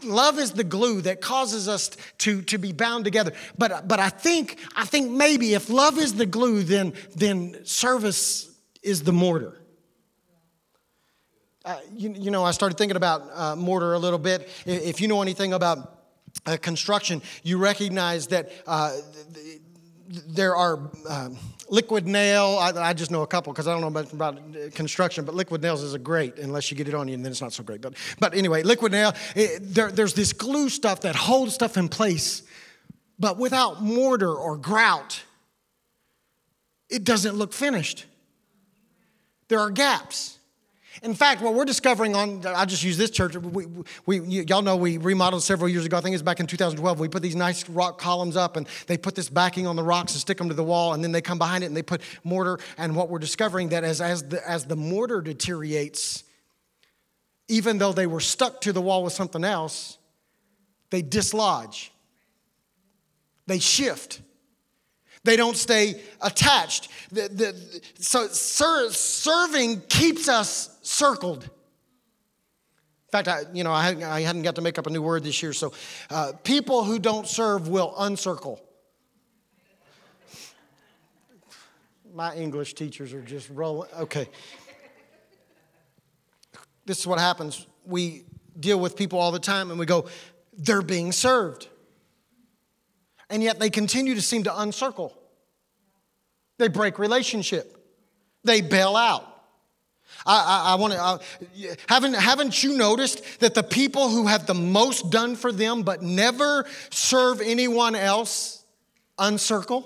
Love 0.03 0.37
is 0.37 0.51
the 0.51 0.63
glue 0.63 1.01
that 1.01 1.21
causes 1.21 1.67
us 1.67 1.91
to, 2.19 2.41
to 2.43 2.57
be 2.57 2.71
bound 2.71 3.03
together. 3.03 3.33
But, 3.57 3.87
but 3.87 3.99
I 3.99 4.09
think, 4.09 4.59
I 4.75 4.85
think 4.85 5.11
maybe 5.11 5.53
if 5.53 5.69
love 5.69 5.97
is 5.97 6.13
the 6.13 6.25
glue, 6.25 6.63
then, 6.63 6.93
then 7.15 7.65
service 7.65 8.49
is 8.83 9.03
the 9.03 9.13
mortar. 9.13 9.57
Uh, 11.63 11.77
you, 11.95 12.13
you, 12.13 12.31
know, 12.31 12.43
I 12.43 12.51
started 12.51 12.77
thinking 12.77 12.97
about 12.97 13.21
uh, 13.33 13.55
mortar 13.55 13.93
a 13.93 13.99
little 13.99 14.17
bit. 14.17 14.49
If 14.65 14.99
you 14.99 15.07
know 15.07 15.21
anything 15.21 15.53
about 15.53 16.00
uh, 16.45 16.57
construction, 16.61 17.21
you 17.43 17.57
recognize 17.57 18.27
that 18.27 18.51
uh, 18.65 18.95
there 20.27 20.55
are 20.55 20.91
uh, 21.07 21.29
liquid 21.69 22.07
nail. 22.07 22.57
I, 22.59 22.71
I, 22.71 22.93
just 22.93 23.11
know 23.11 23.21
a 23.21 23.27
couple 23.27 23.53
because 23.53 23.67
I 23.67 23.73
don't 23.73 23.81
know 23.81 23.89
much 23.89 24.11
about 24.11 24.39
construction, 24.73 25.23
but 25.25 25.35
liquid 25.35 25.61
nails 25.61 25.83
is 25.83 25.93
a 25.93 25.99
great 25.99 26.37
unless 26.37 26.71
you 26.71 26.77
get 26.77 26.87
it 26.87 26.93
on 26.93 27.07
you, 27.07 27.13
and 27.13 27.23
then 27.23 27.31
it's 27.31 27.41
not 27.41 27.53
so 27.53 27.63
great. 27.63 27.81
But, 27.81 27.93
but 28.19 28.33
anyway, 28.33 28.63
liquid 28.63 28.91
nail, 28.91 29.13
it, 29.35 29.59
there, 29.61 29.91
there's 29.91 30.13
this 30.13 30.33
glue 30.33 30.69
stuff 30.69 31.01
that 31.01 31.15
holds 31.15 31.53
stuff 31.53 31.77
in 31.77 31.89
place, 31.89 32.43
but 33.19 33.37
without 33.37 33.81
mortar 33.81 34.33
or 34.33 34.57
grout, 34.57 35.23
it 36.89 37.03
doesn't 37.03 37.35
look 37.35 37.53
finished. 37.53 38.05
There 39.47 39.59
are 39.59 39.71
gaps. 39.71 40.37
In 41.01 41.13
fact, 41.13 41.41
what 41.41 41.53
we're 41.53 41.65
discovering 41.65 42.15
on, 42.15 42.45
I'll 42.45 42.65
just 42.65 42.83
use 42.83 42.97
this 42.97 43.09
church. 43.09 43.35
We, 43.37 43.65
we, 44.05 44.19
y'all 44.19 44.61
know 44.61 44.75
we 44.75 44.97
remodeled 44.97 45.41
several 45.41 45.69
years 45.69 45.85
ago. 45.85 45.97
I 45.97 46.01
think 46.01 46.13
it 46.13 46.15
was 46.15 46.21
back 46.21 46.41
in 46.41 46.47
2012. 46.47 46.99
We 46.99 47.07
put 47.07 47.21
these 47.21 47.35
nice 47.35 47.67
rock 47.69 47.97
columns 47.97 48.35
up 48.35 48.57
and 48.57 48.67
they 48.87 48.97
put 48.97 49.15
this 49.15 49.29
backing 49.29 49.67
on 49.67 49.77
the 49.77 49.83
rocks 49.83 50.11
and 50.13 50.19
stick 50.19 50.37
them 50.37 50.49
to 50.49 50.53
the 50.53 50.63
wall. 50.63 50.93
And 50.93 51.01
then 51.03 51.13
they 51.13 51.21
come 51.21 51.37
behind 51.37 51.63
it 51.63 51.67
and 51.67 51.77
they 51.77 51.81
put 51.81 52.01
mortar. 52.23 52.59
And 52.77 52.95
what 52.95 53.09
we're 53.09 53.19
discovering 53.19 53.69
that 53.69 53.85
as, 53.85 54.01
as, 54.01 54.23
the, 54.23 54.47
as 54.47 54.65
the 54.65 54.75
mortar 54.75 55.21
deteriorates, 55.21 56.25
even 57.47 57.77
though 57.77 57.93
they 57.93 58.07
were 58.07 58.19
stuck 58.19 58.59
to 58.61 58.73
the 58.73 58.81
wall 58.81 59.03
with 59.03 59.13
something 59.13 59.45
else, 59.45 59.97
they 60.89 61.01
dislodge, 61.01 61.91
they 63.47 63.59
shift. 63.59 64.21
They 65.23 65.35
don't 65.35 65.55
stay 65.55 66.01
attached. 66.21 66.89
The, 67.11 67.29
the, 67.29 67.81
so 67.99 68.27
ser, 68.27 68.89
serving 68.91 69.81
keeps 69.81 70.27
us 70.27 70.77
circled. 70.81 71.43
In 71.43 71.49
fact, 73.11 73.27
I, 73.27 73.41
you 73.53 73.63
know, 73.63 73.71
I 73.71 73.83
hadn't, 73.83 74.03
I 74.03 74.21
hadn't 74.21 74.41
got 74.43 74.55
to 74.55 74.61
make 74.61 74.79
up 74.79 74.87
a 74.87 74.89
new 74.89 75.01
word 75.01 75.23
this 75.23 75.43
year. 75.43 75.53
So, 75.53 75.73
uh, 76.09 76.31
people 76.43 76.83
who 76.83 76.97
don't 76.97 77.27
serve 77.27 77.67
will 77.67 77.93
uncircle. 77.99 78.59
My 82.13 82.35
English 82.35 82.73
teachers 82.73 83.13
are 83.13 83.21
just 83.21 83.49
rolling. 83.49 83.89
Okay. 83.99 84.27
This 86.85 86.99
is 86.99 87.07
what 87.07 87.19
happens. 87.19 87.67
We 87.85 88.23
deal 88.59 88.79
with 88.79 88.95
people 88.95 89.19
all 89.19 89.31
the 89.31 89.39
time 89.39 89.69
and 89.69 89.79
we 89.79 89.85
go, 89.85 90.07
they're 90.57 90.81
being 90.81 91.11
served. 91.11 91.67
And 93.31 93.41
yet 93.41 93.59
they 93.59 93.69
continue 93.69 94.13
to 94.13 94.21
seem 94.21 94.43
to 94.43 94.51
uncircle. 94.51 95.13
They 96.59 96.67
break 96.67 96.99
relationship. 96.99 97.75
They 98.43 98.61
bail 98.61 98.95
out. 98.95 99.27
I, 100.25 100.35
I, 100.67 100.73
I 100.73 100.75
want 100.75 100.93
to, 100.93 101.77
haven't, 101.87 102.13
haven't 102.13 102.63
you 102.63 102.77
noticed 102.77 103.39
that 103.39 103.55
the 103.55 103.63
people 103.63 104.09
who 104.09 104.27
have 104.27 104.45
the 104.45 104.53
most 104.53 105.09
done 105.09 105.35
for 105.35 105.51
them 105.51 105.83
but 105.83 106.03
never 106.03 106.65
serve 106.91 107.41
anyone 107.41 107.95
else 107.95 108.63
uncircle? 109.17 109.85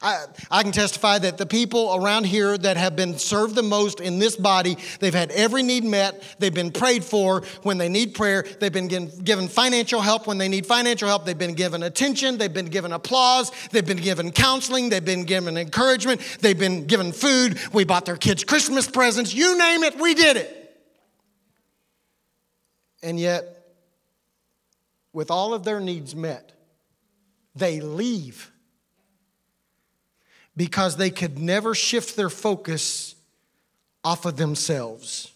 I, 0.00 0.26
I, 0.50 0.62
can 0.62 0.70
testify 0.70 1.18
that 1.18 1.38
the 1.38 1.46
people 1.46 1.96
around 1.96 2.24
here 2.24 2.56
that 2.56 2.76
have 2.76 2.94
been 2.94 3.18
served 3.18 3.56
the 3.56 3.64
most 3.64 4.00
in 4.00 4.20
this 4.20 4.36
body, 4.36 4.76
they've 5.00 5.14
had 5.14 5.32
every 5.32 5.64
need 5.64 5.82
met. 5.82 6.22
They've 6.38 6.54
been 6.54 6.70
prayed 6.70 7.02
for 7.02 7.42
when 7.62 7.78
they 7.78 7.88
need 7.88 8.14
prayer. 8.14 8.44
They've 8.60 8.72
been 8.72 8.86
given 8.86 9.48
financial 9.48 10.00
help 10.00 10.28
when 10.28 10.38
they 10.38 10.48
need 10.48 10.66
financial 10.66 11.08
help. 11.08 11.24
They've 11.24 11.36
been 11.36 11.54
given 11.54 11.82
attention. 11.82 12.38
They've 12.38 12.52
been 12.52 12.66
given 12.66 12.92
applause. 12.92 13.50
They've 13.72 13.84
been 13.84 13.96
given 13.96 14.30
counseling. 14.30 14.88
They've 14.88 15.04
been 15.04 15.24
given 15.24 15.56
encouragement. 15.56 16.20
They've 16.40 16.58
been 16.58 16.86
given 16.86 17.10
food. 17.10 17.58
We 17.72 17.84
bought 17.84 18.06
their 18.06 18.16
kids 18.16 18.44
Christmas 18.44 18.86
presents. 18.86 19.34
You 19.34 19.58
name 19.58 19.82
it, 19.82 19.98
we 19.98 20.14
did 20.14 20.36
it. 20.36 20.54
And 23.02 23.18
yet, 23.18 23.44
with 25.12 25.30
all 25.30 25.54
of 25.54 25.64
their 25.64 25.80
needs 25.80 26.14
met, 26.14 26.52
they 27.54 27.80
leave 27.80 28.52
because 30.58 30.96
they 30.96 31.08
could 31.08 31.38
never 31.38 31.74
shift 31.74 32.16
their 32.16 32.28
focus 32.28 33.14
off 34.04 34.26
of 34.26 34.36
themselves. 34.36 35.32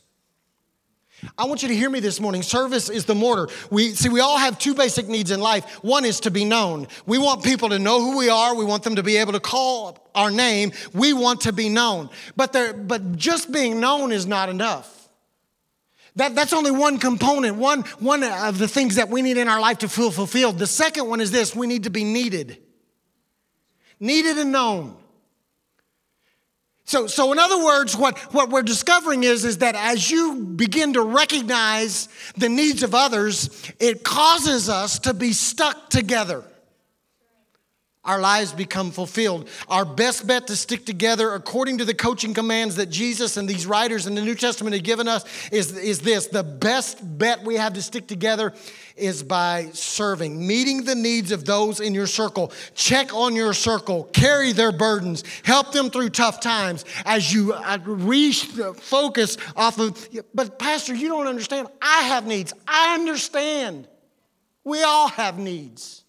I 1.39 1.45
want 1.45 1.63
you 1.63 1.69
to 1.69 1.77
hear 1.77 1.89
me 1.89 2.01
this 2.01 2.19
morning. 2.19 2.43
Service 2.43 2.91
is 2.91 3.05
the 3.05 3.15
mortar. 3.15 3.47
We 3.71 3.91
see 3.91 4.09
we 4.09 4.19
all 4.19 4.37
have 4.37 4.59
two 4.59 4.75
basic 4.75 5.07
needs 5.07 5.31
in 5.31 5.41
life. 5.41 5.65
One 5.85 6.05
is 6.05 6.19
to 6.21 6.33
be 6.33 6.45
known. 6.45 6.89
We 7.07 7.19
want 7.19 7.45
people 7.45 7.69
to 7.69 7.79
know 7.79 8.01
who 8.01 8.19
we 8.19 8.29
are. 8.29 8.57
We 8.57 8.65
want 8.65 8.83
them 8.83 8.97
to 8.97 9.05
be 9.05 9.19
able 9.19 9.33
to 9.35 9.41
call 9.41 10.11
our 10.17 10.33
name. 10.33 10.73
We 10.93 11.13
want 11.13 11.43
to 11.43 11.53
be 11.53 11.69
known. 11.69 12.11
But 12.35 12.53
there, 12.53 12.75
but 12.75 13.15
just 13.17 13.53
being 13.53 13.79
known 13.79 14.11
is 14.11 14.27
not 14.27 14.49
enough. 14.49 15.09
That, 16.17 16.35
that's 16.35 16.53
only 16.53 16.73
one 16.73 16.99
component, 16.99 17.57
one, 17.57 17.83
one 18.01 18.25
of 18.25 18.59
the 18.59 18.69
things 18.69 18.97
that 18.97 19.09
we 19.09 19.23
need 19.23 19.37
in 19.37 19.47
our 19.47 19.61
life 19.61 19.79
to 19.79 19.89
feel 19.89 20.11
fulfilled. 20.11 20.59
The 20.59 20.67
second 20.67 21.07
one 21.07 21.21
is 21.21 21.31
this 21.31 21.55
we 21.55 21.69
need 21.69 21.85
to 21.85 21.91
be 21.91 22.03
needed. 22.03 22.59
Needed 24.01 24.39
and 24.39 24.51
known. 24.51 24.97
So, 26.93 27.07
so 27.07 27.33
in 27.33 27.39
other 27.39 27.65
words, 27.65 27.97
what, 27.97 28.19
what 28.35 28.51
we're 28.51 28.61
discovering 28.61 29.25
is, 29.25 29.47
is 29.47 29.57
that 29.59 29.75
as 29.75 30.11
you 30.11 30.35
begin 30.35 30.93
to 30.93 31.01
recognize 31.01 32.07
the 32.37 32.51
needs 32.51 32.83
of 32.83 32.95
others, 32.95 33.49
it 33.81 34.05
causes 34.05 34.69
us 34.69 34.99
to 34.99 35.15
be 35.15 35.33
stuck 35.33 35.89
together. 35.89 36.45
Our 38.05 38.21
lives 38.21 38.53
become 38.53 38.91
fulfilled. 38.91 39.49
Our 39.69 39.85
best 39.85 40.27
bet 40.27 40.49
to 40.49 40.57
stick 40.57 40.85
together, 40.85 41.35
according 41.35 41.79
to 41.79 41.85
the 41.85 41.95
coaching 41.95 42.35
commands 42.35 42.75
that 42.77 42.91
Jesus 42.91 43.37
and 43.37 43.49
these 43.49 43.65
writers 43.65 44.09
in 44.09 44.17
the 44.17 44.23
New 44.23 44.35
Testament 44.35 44.75
have 44.75 44.83
given 44.83 45.07
us, 45.07 45.25
is, 45.53 45.77
is 45.79 46.01
this 46.01 46.27
the 46.27 46.43
best 46.43 46.99
bet 47.19 47.45
we 47.45 47.55
have 47.55 47.75
to 47.75 47.83
stick 47.83 48.09
together 48.09 48.55
is 48.97 49.23
by 49.23 49.71
serving, 49.73 50.45
meeting 50.45 50.83
the 50.83 50.97
needs 50.97 51.31
of 51.31 51.45
those 51.45 51.79
in 51.79 51.95
your 51.95 52.09
circle. 52.09 52.53
Check 52.75 53.15
on 53.15 53.37
your 53.37 53.55
circle, 53.55 54.05
carry 54.13 54.51
their 54.51 54.73
burdens, 54.73 55.23
help 55.45 55.71
them 55.71 55.89
through 55.89 56.11
tough 56.11 56.41
times 56.41 56.85
as 57.05 57.33
you 57.33 57.53
uh, 57.53 57.79
refocus 57.79 59.39
off 59.57 59.79
of. 59.79 60.09
But, 60.35 60.59
Pastor, 60.59 60.93
you 60.93 61.09
don't 61.09 61.29
understand. 61.29 61.69
I 61.81 62.03
have 62.03 62.27
needs. 62.27 62.53
I 62.67 62.95
understand. 62.95 63.87
We 64.65 64.83
all 64.83 65.07
have 65.07 65.39
needs. 65.39 66.02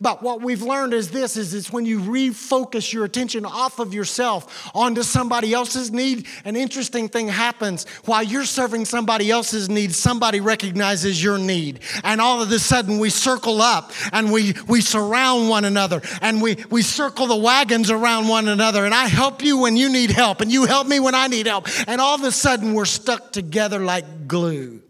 But 0.00 0.22
what 0.22 0.42
we've 0.42 0.62
learned 0.62 0.94
is 0.94 1.10
this 1.10 1.36
is 1.36 1.52
it's 1.54 1.72
when 1.72 1.84
you 1.84 1.98
refocus 1.98 2.92
your 2.92 3.04
attention 3.04 3.44
off 3.44 3.80
of 3.80 3.92
yourself 3.92 4.70
onto 4.72 5.02
somebody 5.02 5.52
else's 5.52 5.90
need, 5.90 6.28
an 6.44 6.54
interesting 6.54 7.08
thing 7.08 7.26
happens. 7.26 7.84
While 8.04 8.22
you're 8.22 8.44
serving 8.44 8.84
somebody 8.84 9.28
else's 9.28 9.68
need, 9.68 9.92
somebody 9.92 10.38
recognizes 10.38 11.20
your 11.20 11.36
need. 11.36 11.80
And 12.04 12.20
all 12.20 12.40
of 12.40 12.52
a 12.52 12.60
sudden 12.60 13.00
we 13.00 13.10
circle 13.10 13.60
up 13.60 13.90
and 14.12 14.30
we, 14.30 14.54
we 14.68 14.82
surround 14.82 15.48
one 15.48 15.64
another 15.64 16.00
and 16.22 16.40
we, 16.40 16.58
we 16.70 16.82
circle 16.82 17.26
the 17.26 17.36
wagons 17.36 17.90
around 17.90 18.28
one 18.28 18.46
another. 18.46 18.84
And 18.84 18.94
I 18.94 19.08
help 19.08 19.42
you 19.42 19.58
when 19.58 19.76
you 19.76 19.88
need 19.88 20.12
help 20.12 20.40
and 20.40 20.52
you 20.52 20.66
help 20.66 20.86
me 20.86 21.00
when 21.00 21.16
I 21.16 21.26
need 21.26 21.46
help. 21.46 21.66
And 21.88 22.00
all 22.00 22.14
of 22.14 22.22
a 22.22 22.30
sudden 22.30 22.74
we're 22.74 22.84
stuck 22.84 23.32
together 23.32 23.80
like 23.80 24.28
glue. 24.28 24.80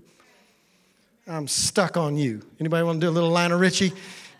I'm 1.27 1.49
stuck 1.49 1.97
on 1.97 2.19
you. 2.19 2.43
Anybody 2.61 2.85
want 2.85 3.01
to 3.01 3.07
do 3.07 3.11
a 3.11 3.13
little 3.13 3.31
Lionel 3.31 3.59
Richie? 3.59 3.93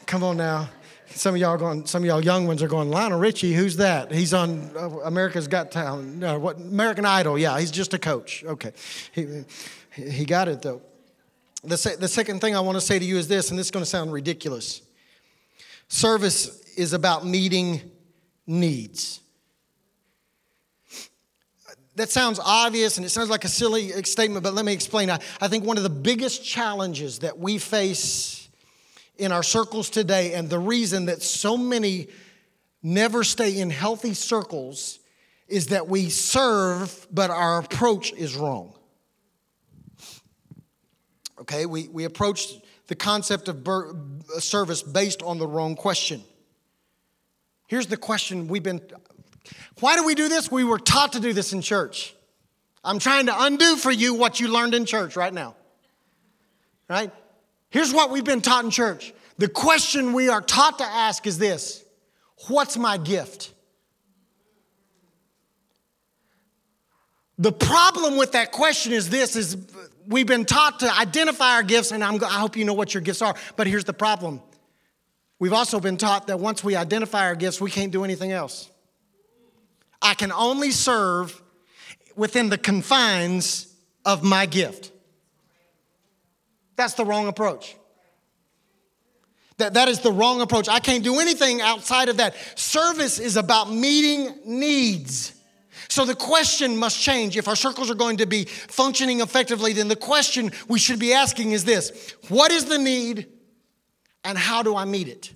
Come 0.09 0.25
on 0.25 0.39
now. 0.39 0.71
Some 1.11 1.35
of 1.35 1.41
y'all 1.43 1.59
going. 1.59 1.85
Some 1.85 2.03
of 2.03 2.07
y'all 2.07 2.25
young 2.25 2.47
ones 2.47 2.63
are 2.63 2.67
going. 2.67 2.89
Lionel 2.89 3.19
Richie, 3.19 3.53
who's 3.53 3.77
that? 3.77 4.11
He's 4.11 4.33
on 4.33 4.71
uh, 4.75 4.89
America's 5.05 5.47
Got 5.47 5.71
Talent. 5.71 6.17
No, 6.17 6.39
what? 6.39 6.57
American 6.57 7.05
Idol. 7.05 7.39
Yeah, 7.39 7.61
he's 7.61 7.71
just 7.71 7.93
a 7.93 7.99
coach. 7.99 8.43
Okay, 8.43 8.73
he 9.13 9.45
he 9.91 10.25
got 10.25 10.49
it 10.49 10.63
though. 10.63 10.81
The 11.63 11.77
se- 11.77 11.97
the 11.97 12.09
second 12.09 12.41
thing 12.41 12.57
I 12.57 12.61
want 12.61 12.77
to 12.77 12.81
say 12.81 12.99
to 12.99 13.05
you 13.05 13.19
is 13.19 13.29
this, 13.29 13.51
and 13.51 13.59
this 13.59 13.67
is 13.67 13.71
going 13.71 13.85
to 13.85 13.91
sound 13.91 14.11
ridiculous. 14.11 14.81
Service 15.89 16.63
is 16.79 16.95
about 16.95 17.27
meeting 17.27 17.83
needs. 18.47 19.21
That 21.97 22.09
sounds 22.09 22.41
obvious 22.43 22.97
and 22.97 23.05
it 23.05 23.11
sounds 23.11 23.29
like 23.29 23.45
a 23.45 23.49
silly 23.49 23.91
statement, 24.05 24.43
but 24.43 24.55
let 24.55 24.65
me 24.65 24.73
explain. 24.73 25.11
I, 25.11 25.19
I 25.39 25.49
think 25.49 25.65
one 25.65 25.77
of 25.77 25.83
the 25.83 25.91
biggest 25.91 26.43
challenges 26.43 27.19
that 27.19 27.39
we 27.39 27.59
face 27.59 28.48
in 29.19 29.33
our 29.33 29.43
circles 29.43 29.91
today, 29.91 30.35
and 30.35 30.49
the 30.49 30.59
reason 30.59 31.07
that 31.07 31.23
so 31.23 31.57
many 31.57 32.09
never 32.83 33.25
stay 33.25 33.59
in 33.59 33.71
healthy 33.71 34.15
circles 34.15 35.01
is 35.49 35.69
that 35.69 35.89
we 35.89 36.09
serve, 36.09 37.07
but 37.11 37.31
our 37.31 37.59
approach 37.59 38.13
is 38.13 38.37
wrong. 38.37 38.73
Okay, 41.41 41.67
we, 41.67 41.89
we 41.89 42.05
approach 42.05 42.55
the 42.87 42.95
concept 42.95 43.49
of 43.49 43.65
ber- 43.65 43.95
uh, 44.35 44.41
service 44.41 44.83
based 44.83 45.23
on 45.23 45.39
the 45.39 45.47
wrong 45.47 45.75
question. 45.75 46.23
Here's 47.67 47.87
the 47.87 47.97
question 47.97 48.49
we've 48.49 48.63
been 48.63 48.81
why 49.81 49.97
do 49.97 50.05
we 50.05 50.15
do 50.15 50.29
this? 50.29 50.51
We 50.51 50.65
were 50.65 50.79
taught 50.79 51.13
to 51.13 51.21
do 51.21 51.33
this 51.33 51.53
in 51.53 51.63
church. 51.63 52.15
I'm 52.83 52.99
trying 52.99 53.27
to 53.27 53.43
undo 53.43 53.77
for 53.77 53.91
you 53.91 54.15
what 54.15 54.41
you 54.41 54.49
learned 54.49 54.75
in 54.75 54.85
church 54.85 55.17
right 55.17 55.33
now. 55.33 55.55
Right? 56.89 57.13
Here's 57.71 57.93
what 57.93 58.11
we've 58.11 58.25
been 58.25 58.41
taught 58.41 58.65
in 58.65 58.71
church. 58.71 59.13
The 59.37 59.49
question 59.49 60.13
we 60.13 60.29
are 60.29 60.41
taught 60.41 60.79
to 60.79 60.85
ask 60.85 61.27
is 61.27 61.39
this 61.39 61.85
What's 62.49 62.77
my 62.77 62.97
gift? 62.97 63.53
The 67.39 67.53
problem 67.53 68.17
with 68.17 68.33
that 68.33 68.51
question 68.51 68.93
is 68.93 69.11
this 69.11 69.37
is 69.37 69.57
we've 70.07 70.27
been 70.27 70.45
taught 70.45 70.81
to 70.81 70.93
identify 70.93 71.55
our 71.55 71.63
gifts 71.63 71.93
and 71.93 72.03
I'm, 72.03 72.23
I 72.25 72.41
hope 72.41 72.57
you 72.57 72.65
know 72.65 72.75
what 72.75 72.95
your 72.95 73.01
gifts 73.01 73.23
are, 73.23 73.37
but 73.57 73.69
here's 73.69 73.85
the 73.85 73.93
problem. 73.93 74.43
We've 75.39 75.53
also 75.53 75.79
been 75.79 75.97
taught 75.97 76.27
that 76.27 76.41
once 76.41 76.65
we 76.65 76.75
identify 76.75 77.27
our 77.27 77.37
gifts, 77.37 77.61
we 77.61 77.71
can't 77.71 77.93
do 77.93 78.03
anything 78.03 78.33
else. 78.33 78.69
I 80.03 80.15
can 80.15 80.33
only 80.33 80.73
serve 80.73 81.41
within 82.17 82.49
the 82.49 82.59
confines 82.59 83.73
of 84.05 84.25
my 84.25 84.47
gift. 84.47 84.91
That's 86.79 86.95
the 86.95 87.05
wrong 87.05 87.27
approach. 87.27 87.77
That, 89.57 89.75
that 89.75 89.89
is 89.89 89.99
the 89.99 90.13
wrong 90.13 90.41
approach. 90.41 90.69
I 90.69 90.79
can't 90.79 91.03
do 91.03 91.19
anything 91.19 91.61
outside 91.61 92.09
of 92.09 92.19
that. 92.19 92.37
Service 92.57 93.19
is 93.19 93.37
about 93.37 93.73
meeting 93.73 94.33
needs. 94.45 95.35
So 95.89 96.05
the 96.05 96.15
question 96.15 96.77
must 96.77 97.01
change. 97.01 97.37
If 97.37 97.49
our 97.49 97.57
circles 97.57 97.91
are 97.91 97.97
going 97.97 98.19
to 98.19 98.27
be 98.27 98.45
functioning 98.45 99.21
effectively, 99.21 99.73
then 99.73 99.89
the 99.89 99.97
question 99.97 100.53
we 100.69 100.79
should 100.79 101.01
be 101.01 101.13
asking 101.13 101.51
is 101.51 101.65
this 101.65 102.15
What 102.29 102.53
is 102.53 102.67
the 102.67 102.79
need 102.79 103.27
and 104.23 104.39
how 104.39 104.63
do 104.63 104.77
I 104.77 104.85
meet 104.85 105.09
it? 105.09 105.35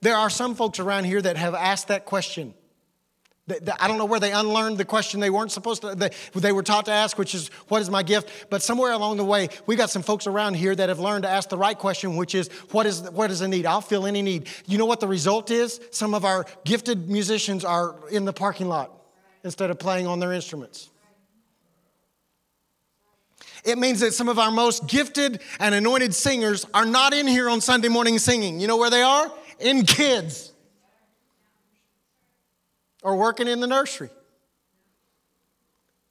There 0.00 0.14
are 0.14 0.30
some 0.30 0.54
folks 0.54 0.78
around 0.78 1.04
here 1.04 1.20
that 1.20 1.36
have 1.36 1.56
asked 1.56 1.88
that 1.88 2.04
question 2.04 2.54
I 3.78 3.88
don't 3.88 3.98
know 3.98 4.04
where 4.04 4.20
they 4.20 4.32
unlearned 4.32 4.78
the 4.78 4.84
question 4.84 5.20
they 5.20 5.30
weren't 5.30 5.52
supposed 5.52 5.82
to, 5.82 5.94
they, 5.94 6.10
they 6.34 6.52
were 6.52 6.62
taught 6.62 6.86
to 6.86 6.92
ask, 6.92 7.18
which 7.18 7.34
is, 7.34 7.48
What 7.68 7.82
is 7.82 7.90
my 7.90 8.02
gift? 8.02 8.28
But 8.50 8.62
somewhere 8.62 8.92
along 8.92 9.16
the 9.16 9.24
way, 9.24 9.48
we 9.66 9.76
got 9.76 9.90
some 9.90 10.02
folks 10.02 10.26
around 10.26 10.54
here 10.54 10.74
that 10.74 10.88
have 10.88 10.98
learned 10.98 11.24
to 11.24 11.28
ask 11.28 11.48
the 11.48 11.58
right 11.58 11.78
question, 11.78 12.16
which 12.16 12.34
is, 12.34 12.48
What 12.70 12.86
is, 12.86 13.02
what 13.10 13.30
is 13.30 13.40
a 13.40 13.48
need? 13.48 13.66
I'll 13.66 13.80
fill 13.80 14.06
any 14.06 14.22
need. 14.22 14.48
You 14.66 14.78
know 14.78 14.86
what 14.86 15.00
the 15.00 15.08
result 15.08 15.50
is? 15.50 15.80
Some 15.90 16.14
of 16.14 16.24
our 16.24 16.46
gifted 16.64 17.08
musicians 17.08 17.64
are 17.64 17.96
in 18.10 18.24
the 18.24 18.32
parking 18.32 18.68
lot 18.68 18.92
instead 19.44 19.70
of 19.70 19.78
playing 19.78 20.06
on 20.06 20.20
their 20.20 20.32
instruments. 20.32 20.90
It 23.64 23.78
means 23.78 24.00
that 24.00 24.14
some 24.14 24.28
of 24.28 24.38
our 24.38 24.50
most 24.50 24.86
gifted 24.86 25.40
and 25.58 25.74
anointed 25.74 26.14
singers 26.14 26.66
are 26.72 26.86
not 26.86 27.12
in 27.12 27.26
here 27.26 27.48
on 27.50 27.60
Sunday 27.60 27.88
morning 27.88 28.18
singing. 28.18 28.60
You 28.60 28.66
know 28.66 28.78
where 28.78 28.90
they 28.90 29.02
are? 29.02 29.30
In 29.58 29.84
kids 29.84 30.49
or 33.02 33.16
working 33.16 33.48
in 33.48 33.60
the 33.60 33.66
nursery. 33.66 34.10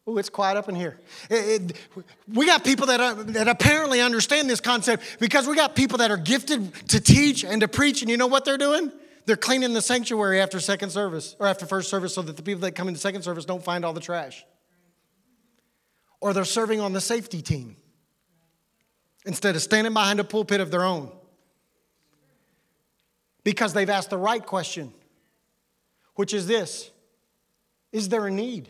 Oh, 0.10 0.18
it's 0.18 0.30
quiet 0.30 0.58
up 0.58 0.68
in 0.68 0.76
here. 0.76 1.00
Eh, 1.30 1.36
eh, 1.36 1.56
it, 1.56 1.72
it, 1.72 2.06
we 2.34 2.48
got 2.48 2.64
people 2.64 2.88
that, 2.88 3.00
are, 3.00 3.14
that 3.14 3.48
apparently 3.48 4.02
understand 4.02 4.50
this 4.50 4.60
concept 4.60 5.04
because 5.20 5.46
we 5.46 5.56
got 5.56 5.76
people 5.76 6.00
that 6.00 6.10
are 6.10 6.18
gifted 6.18 6.74
to 6.90 7.00
teach 7.00 7.44
and 7.44 7.62
to 7.62 7.68
preach, 7.68 8.02
and 8.02 8.10
you 8.10 8.18
know 8.18 8.26
what 8.26 8.44
they're 8.44 8.58
doing? 8.58 8.92
They're 9.28 9.36
cleaning 9.36 9.74
the 9.74 9.82
sanctuary 9.84 10.42
after 10.42 10.60
second 10.60 10.90
service 10.90 11.36
or 11.40 11.46
after 11.46 11.68
first 11.68 11.92
service 11.92 12.16
so 12.16 12.24
that 12.24 12.36
the 12.36 12.42
people 12.42 12.62
that 12.62 12.72
come 12.72 12.88
into 12.88 13.00
second 13.00 13.22
service 13.22 13.46
don't 13.46 13.64
find 13.64 13.86
all 13.86 13.94
the 13.94 14.00
trash. 14.00 14.44
Or 16.22 16.34
they're 16.34 16.46
serving 16.46 16.82
on 16.82 16.94
the 16.94 17.02
safety 17.02 17.44
team 17.44 17.76
instead 19.28 19.56
of 19.56 19.62
standing 19.62 19.94
behind 19.94 20.20
a 20.20 20.24
pulpit 20.24 20.60
of 20.60 20.72
their 20.72 20.84
own 20.84 21.12
because 23.44 23.74
they've 23.74 23.90
asked 23.90 24.10
the 24.10 24.18
right 24.18 24.44
question 24.44 24.92
which 26.20 26.34
is 26.34 26.48
this 26.48 26.92
Is 27.94 28.10
there 28.10 28.28
a 28.28 28.32
need? 28.32 28.68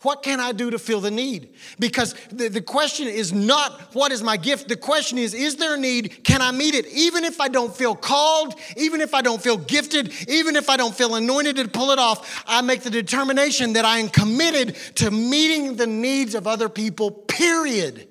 What 0.00 0.24
can 0.24 0.40
I 0.40 0.50
do 0.50 0.68
to 0.72 0.78
fill 0.80 1.00
the 1.00 1.12
need? 1.12 1.54
Because 1.78 2.16
the, 2.32 2.48
the 2.48 2.60
question 2.60 3.06
is 3.06 3.32
not 3.32 3.94
what 3.94 4.10
is 4.10 4.20
my 4.20 4.36
gift. 4.36 4.66
The 4.66 4.74
question 4.74 5.16
is, 5.16 5.32
is 5.32 5.54
there 5.58 5.76
a 5.76 5.78
need? 5.78 6.24
Can 6.24 6.42
I 6.42 6.50
meet 6.50 6.74
it? 6.74 6.88
Even 6.88 7.22
if 7.22 7.40
I 7.40 7.46
don't 7.46 7.72
feel 7.72 7.94
called, 7.94 8.58
even 8.76 9.00
if 9.00 9.14
I 9.14 9.22
don't 9.22 9.40
feel 9.40 9.56
gifted, 9.56 10.12
even 10.28 10.56
if 10.56 10.68
I 10.68 10.76
don't 10.76 10.92
feel 10.92 11.14
anointed 11.14 11.54
to 11.54 11.68
pull 11.68 11.92
it 11.92 12.00
off, 12.00 12.42
I 12.48 12.62
make 12.62 12.82
the 12.82 12.90
determination 12.90 13.74
that 13.74 13.84
I 13.84 13.98
am 13.98 14.08
committed 14.08 14.74
to 14.96 15.12
meeting 15.12 15.76
the 15.76 15.86
needs 15.86 16.34
of 16.34 16.48
other 16.48 16.68
people, 16.68 17.12
period. 17.12 18.08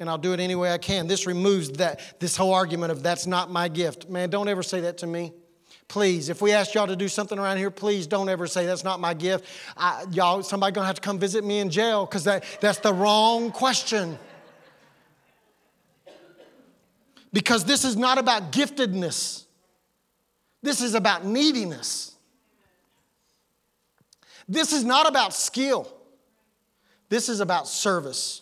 And 0.00 0.10
I'll 0.10 0.18
do 0.18 0.32
it 0.32 0.40
any 0.40 0.56
way 0.56 0.72
I 0.72 0.78
can. 0.78 1.06
This 1.06 1.28
removes 1.28 1.70
that 1.74 2.18
this 2.18 2.36
whole 2.36 2.52
argument 2.52 2.90
of 2.90 3.04
that's 3.04 3.28
not 3.28 3.52
my 3.52 3.68
gift. 3.68 4.08
Man, 4.08 4.30
don't 4.30 4.48
ever 4.48 4.64
say 4.64 4.80
that 4.80 4.98
to 4.98 5.06
me. 5.06 5.32
Please, 5.92 6.30
if 6.30 6.40
we 6.40 6.52
ask 6.52 6.72
y'all 6.72 6.86
to 6.86 6.96
do 6.96 7.06
something 7.06 7.38
around 7.38 7.58
here, 7.58 7.70
please 7.70 8.06
don't 8.06 8.30
ever 8.30 8.46
say 8.46 8.64
that's 8.64 8.82
not 8.82 8.98
my 8.98 9.12
gift. 9.12 9.44
I, 9.76 10.06
y'all, 10.10 10.42
somebody 10.42 10.72
gonna 10.72 10.86
have 10.86 10.94
to 10.94 11.02
come 11.02 11.18
visit 11.18 11.44
me 11.44 11.58
in 11.58 11.68
jail 11.68 12.06
because 12.06 12.24
that, 12.24 12.44
that's 12.62 12.78
the 12.78 12.94
wrong 12.94 13.50
question. 13.50 14.18
Because 17.30 17.66
this 17.66 17.84
is 17.84 17.94
not 17.94 18.16
about 18.16 18.52
giftedness. 18.52 19.44
This 20.62 20.80
is 20.80 20.94
about 20.94 21.26
neediness. 21.26 22.16
This 24.48 24.72
is 24.72 24.84
not 24.84 25.06
about 25.06 25.34
skill. 25.34 25.92
This 27.10 27.28
is 27.28 27.40
about 27.40 27.68
service. 27.68 28.40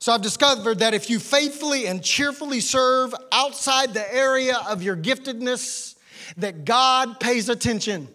So 0.00 0.10
I've 0.10 0.22
discovered 0.22 0.80
that 0.80 0.92
if 0.92 1.08
you 1.08 1.20
faithfully 1.20 1.86
and 1.86 2.02
cheerfully 2.02 2.58
serve 2.58 3.14
outside 3.30 3.94
the 3.94 4.12
area 4.12 4.56
of 4.68 4.82
your 4.82 4.96
giftedness, 4.96 5.94
that 6.36 6.64
God 6.64 7.20
pays 7.20 7.48
attention. 7.48 8.08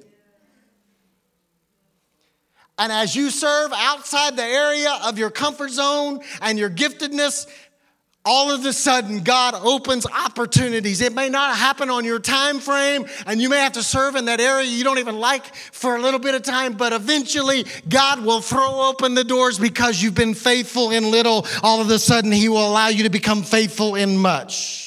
And 2.80 2.92
as 2.92 3.16
you 3.16 3.32
serve 3.32 3.72
outside 3.74 4.38
the 4.38 4.44
area 4.44 5.00
of 5.06 5.18
your 5.18 5.32
comfort 5.32 5.72
zone 5.72 6.20
and 6.42 6.60
your 6.60 6.70
giftedness, 6.70 7.48
all 8.24 8.52
of 8.52 8.66
a 8.66 8.74
sudden 8.74 9.22
God 9.22 9.56
opens 9.56 10.06
opportunities. 10.06 11.00
It 11.00 11.16
may 11.16 11.30
not 11.30 11.56
happen 11.56 11.90
on 11.90 12.04
your 12.04 12.20
time 12.20 12.60
frame 12.60 13.06
and 13.26 13.42
you 13.42 13.50
may 13.50 13.60
have 13.60 13.72
to 13.74 13.84
serve 13.84 14.16
in 14.16 14.26
that 14.26 14.42
area 14.42 14.68
you 14.68 14.84
don't 14.84 15.00
even 15.00 15.18
like 15.18 15.56
for 15.56 15.96
a 15.96 16.02
little 16.02 16.20
bit 16.20 16.36
of 16.36 16.44
time, 16.44 16.74
but 16.74 16.92
eventually 16.94 17.66
God 17.88 18.24
will 18.24 18.42
throw 18.42 18.90
open 18.90 19.16
the 19.16 19.24
doors 19.24 19.58
because 19.58 20.04
you've 20.04 20.14
been 20.14 20.34
faithful 20.34 20.92
in 20.92 21.10
little. 21.10 21.48
All 21.64 21.82
of 21.82 21.90
a 21.90 21.98
sudden 21.98 22.32
he 22.32 22.50
will 22.50 22.70
allow 22.70 22.90
you 22.90 23.04
to 23.04 23.10
become 23.10 23.44
faithful 23.44 23.96
in 23.96 24.18
much. 24.18 24.87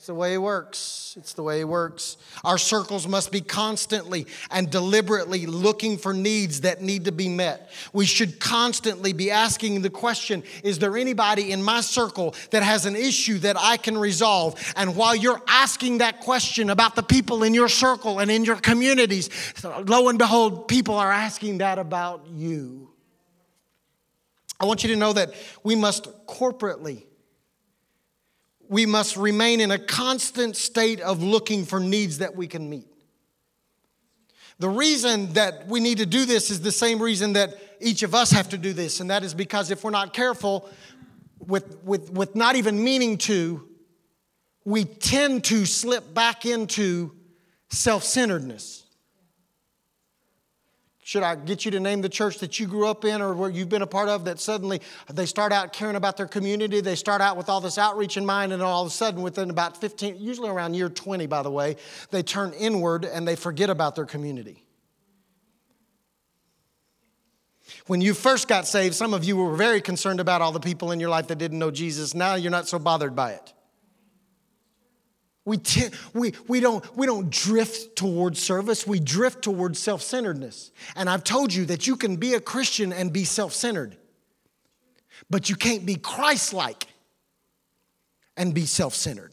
It's 0.00 0.06
the 0.06 0.14
way 0.14 0.32
it 0.32 0.38
works. 0.38 1.14
It's 1.18 1.34
the 1.34 1.42
way 1.42 1.60
it 1.60 1.68
works. 1.68 2.16
Our 2.42 2.56
circles 2.56 3.06
must 3.06 3.30
be 3.30 3.42
constantly 3.42 4.26
and 4.50 4.70
deliberately 4.70 5.44
looking 5.44 5.98
for 5.98 6.14
needs 6.14 6.62
that 6.62 6.80
need 6.80 7.04
to 7.04 7.12
be 7.12 7.28
met. 7.28 7.70
We 7.92 8.06
should 8.06 8.40
constantly 8.40 9.12
be 9.12 9.30
asking 9.30 9.82
the 9.82 9.90
question 9.90 10.42
Is 10.64 10.78
there 10.78 10.96
anybody 10.96 11.52
in 11.52 11.62
my 11.62 11.82
circle 11.82 12.34
that 12.48 12.62
has 12.62 12.86
an 12.86 12.96
issue 12.96 13.40
that 13.40 13.58
I 13.58 13.76
can 13.76 13.98
resolve? 13.98 14.58
And 14.74 14.96
while 14.96 15.14
you're 15.14 15.42
asking 15.46 15.98
that 15.98 16.20
question 16.20 16.70
about 16.70 16.96
the 16.96 17.02
people 17.02 17.42
in 17.42 17.52
your 17.52 17.68
circle 17.68 18.20
and 18.20 18.30
in 18.30 18.46
your 18.46 18.56
communities, 18.56 19.28
lo 19.62 20.08
and 20.08 20.18
behold, 20.18 20.66
people 20.66 20.94
are 20.94 21.12
asking 21.12 21.58
that 21.58 21.78
about 21.78 22.26
you. 22.26 22.88
I 24.58 24.64
want 24.64 24.82
you 24.82 24.88
to 24.94 24.96
know 24.96 25.12
that 25.12 25.34
we 25.62 25.76
must 25.76 26.04
corporately 26.26 27.04
we 28.70 28.86
must 28.86 29.16
remain 29.16 29.60
in 29.60 29.72
a 29.72 29.78
constant 29.78 30.56
state 30.56 31.00
of 31.00 31.20
looking 31.24 31.64
for 31.64 31.80
needs 31.80 32.18
that 32.18 32.36
we 32.36 32.46
can 32.46 32.70
meet. 32.70 32.86
The 34.60 34.68
reason 34.68 35.32
that 35.32 35.66
we 35.66 35.80
need 35.80 35.98
to 35.98 36.06
do 36.06 36.24
this 36.24 36.50
is 36.50 36.60
the 36.60 36.70
same 36.70 37.02
reason 37.02 37.32
that 37.32 37.58
each 37.80 38.04
of 38.04 38.14
us 38.14 38.30
have 38.30 38.48
to 38.50 38.58
do 38.58 38.72
this, 38.72 39.00
and 39.00 39.10
that 39.10 39.24
is 39.24 39.34
because 39.34 39.72
if 39.72 39.82
we're 39.82 39.90
not 39.90 40.14
careful, 40.14 40.70
with, 41.40 41.82
with, 41.82 42.12
with 42.12 42.36
not 42.36 42.54
even 42.54 42.82
meaning 42.82 43.18
to, 43.18 43.66
we 44.64 44.84
tend 44.84 45.42
to 45.44 45.66
slip 45.66 46.14
back 46.14 46.46
into 46.46 47.12
self 47.70 48.04
centeredness. 48.04 48.84
Should 51.10 51.24
I 51.24 51.34
get 51.34 51.64
you 51.64 51.72
to 51.72 51.80
name 51.80 52.02
the 52.02 52.08
church 52.08 52.38
that 52.38 52.60
you 52.60 52.68
grew 52.68 52.86
up 52.86 53.04
in 53.04 53.20
or 53.20 53.34
where 53.34 53.50
you've 53.50 53.68
been 53.68 53.82
a 53.82 53.86
part 53.88 54.08
of 54.08 54.26
that 54.26 54.38
suddenly 54.38 54.80
they 55.12 55.26
start 55.26 55.50
out 55.50 55.72
caring 55.72 55.96
about 55.96 56.16
their 56.16 56.28
community? 56.28 56.80
They 56.80 56.94
start 56.94 57.20
out 57.20 57.36
with 57.36 57.48
all 57.48 57.60
this 57.60 57.78
outreach 57.78 58.16
in 58.16 58.24
mind, 58.24 58.52
and 58.52 58.62
all 58.62 58.82
of 58.82 58.86
a 58.86 58.92
sudden, 58.92 59.20
within 59.20 59.50
about 59.50 59.80
15, 59.80 60.18
usually 60.20 60.48
around 60.48 60.74
year 60.74 60.88
20, 60.88 61.26
by 61.26 61.42
the 61.42 61.50
way, 61.50 61.74
they 62.12 62.22
turn 62.22 62.52
inward 62.52 63.04
and 63.04 63.26
they 63.26 63.34
forget 63.34 63.70
about 63.70 63.96
their 63.96 64.06
community. 64.06 64.62
When 67.88 68.00
you 68.00 68.14
first 68.14 68.46
got 68.46 68.68
saved, 68.68 68.94
some 68.94 69.12
of 69.12 69.24
you 69.24 69.36
were 69.36 69.56
very 69.56 69.80
concerned 69.80 70.20
about 70.20 70.42
all 70.42 70.52
the 70.52 70.60
people 70.60 70.92
in 70.92 71.00
your 71.00 71.10
life 71.10 71.26
that 71.26 71.38
didn't 71.38 71.58
know 71.58 71.72
Jesus. 71.72 72.14
Now 72.14 72.36
you're 72.36 72.52
not 72.52 72.68
so 72.68 72.78
bothered 72.78 73.16
by 73.16 73.32
it. 73.32 73.52
We, 75.50 75.56
t- 75.56 75.88
we, 76.14 76.32
we, 76.46 76.60
don't, 76.60 76.96
we 76.96 77.06
don't 77.06 77.28
drift 77.28 77.96
towards 77.96 78.40
service, 78.40 78.86
we 78.86 79.00
drift 79.00 79.42
towards 79.42 79.80
self 79.80 80.00
centeredness. 80.00 80.70
And 80.94 81.10
I've 81.10 81.24
told 81.24 81.52
you 81.52 81.64
that 81.64 81.88
you 81.88 81.96
can 81.96 82.18
be 82.18 82.34
a 82.34 82.40
Christian 82.40 82.92
and 82.92 83.12
be 83.12 83.24
self 83.24 83.52
centered, 83.52 83.96
but 85.28 85.50
you 85.50 85.56
can't 85.56 85.84
be 85.84 85.96
Christ 85.96 86.52
like 86.54 86.86
and 88.36 88.54
be 88.54 88.64
self 88.64 88.94
centered. 88.94 89.29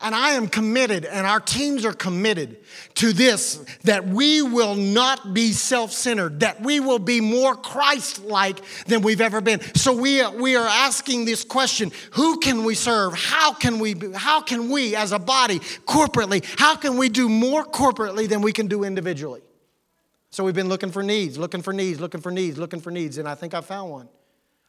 And 0.00 0.14
I 0.14 0.30
am 0.32 0.46
committed, 0.46 1.04
and 1.04 1.26
our 1.26 1.40
teams 1.40 1.84
are 1.84 1.92
committed 1.92 2.58
to 2.94 3.12
this 3.12 3.56
that 3.82 4.06
we 4.06 4.42
will 4.42 4.76
not 4.76 5.34
be 5.34 5.50
self 5.50 5.90
centered, 5.90 6.38
that 6.40 6.60
we 6.60 6.78
will 6.78 7.00
be 7.00 7.20
more 7.20 7.56
Christ 7.56 8.22
like 8.24 8.60
than 8.86 9.02
we've 9.02 9.20
ever 9.20 9.40
been. 9.40 9.60
So 9.74 9.92
we, 9.92 10.24
we 10.28 10.54
are 10.54 10.68
asking 10.68 11.24
this 11.24 11.42
question 11.42 11.90
who 12.12 12.38
can 12.38 12.62
we 12.62 12.76
serve? 12.76 13.14
How 13.14 13.52
can 13.52 13.80
we, 13.80 13.96
how 14.14 14.40
can 14.40 14.70
we 14.70 14.94
as 14.94 15.10
a 15.10 15.18
body, 15.18 15.58
corporately, 15.58 16.44
how 16.60 16.76
can 16.76 16.96
we 16.96 17.08
do 17.08 17.28
more 17.28 17.64
corporately 17.64 18.28
than 18.28 18.40
we 18.40 18.52
can 18.52 18.68
do 18.68 18.84
individually? 18.84 19.42
So 20.30 20.44
we've 20.44 20.54
been 20.54 20.68
looking 20.68 20.92
for 20.92 21.02
needs, 21.02 21.38
looking 21.38 21.62
for 21.62 21.72
needs, 21.72 21.98
looking 21.98 22.20
for 22.20 22.30
needs, 22.30 22.56
looking 22.56 22.80
for 22.80 22.92
needs, 22.92 23.18
and 23.18 23.28
I 23.28 23.34
think 23.34 23.52
I 23.52 23.62
found 23.62 23.90
one. 23.90 24.08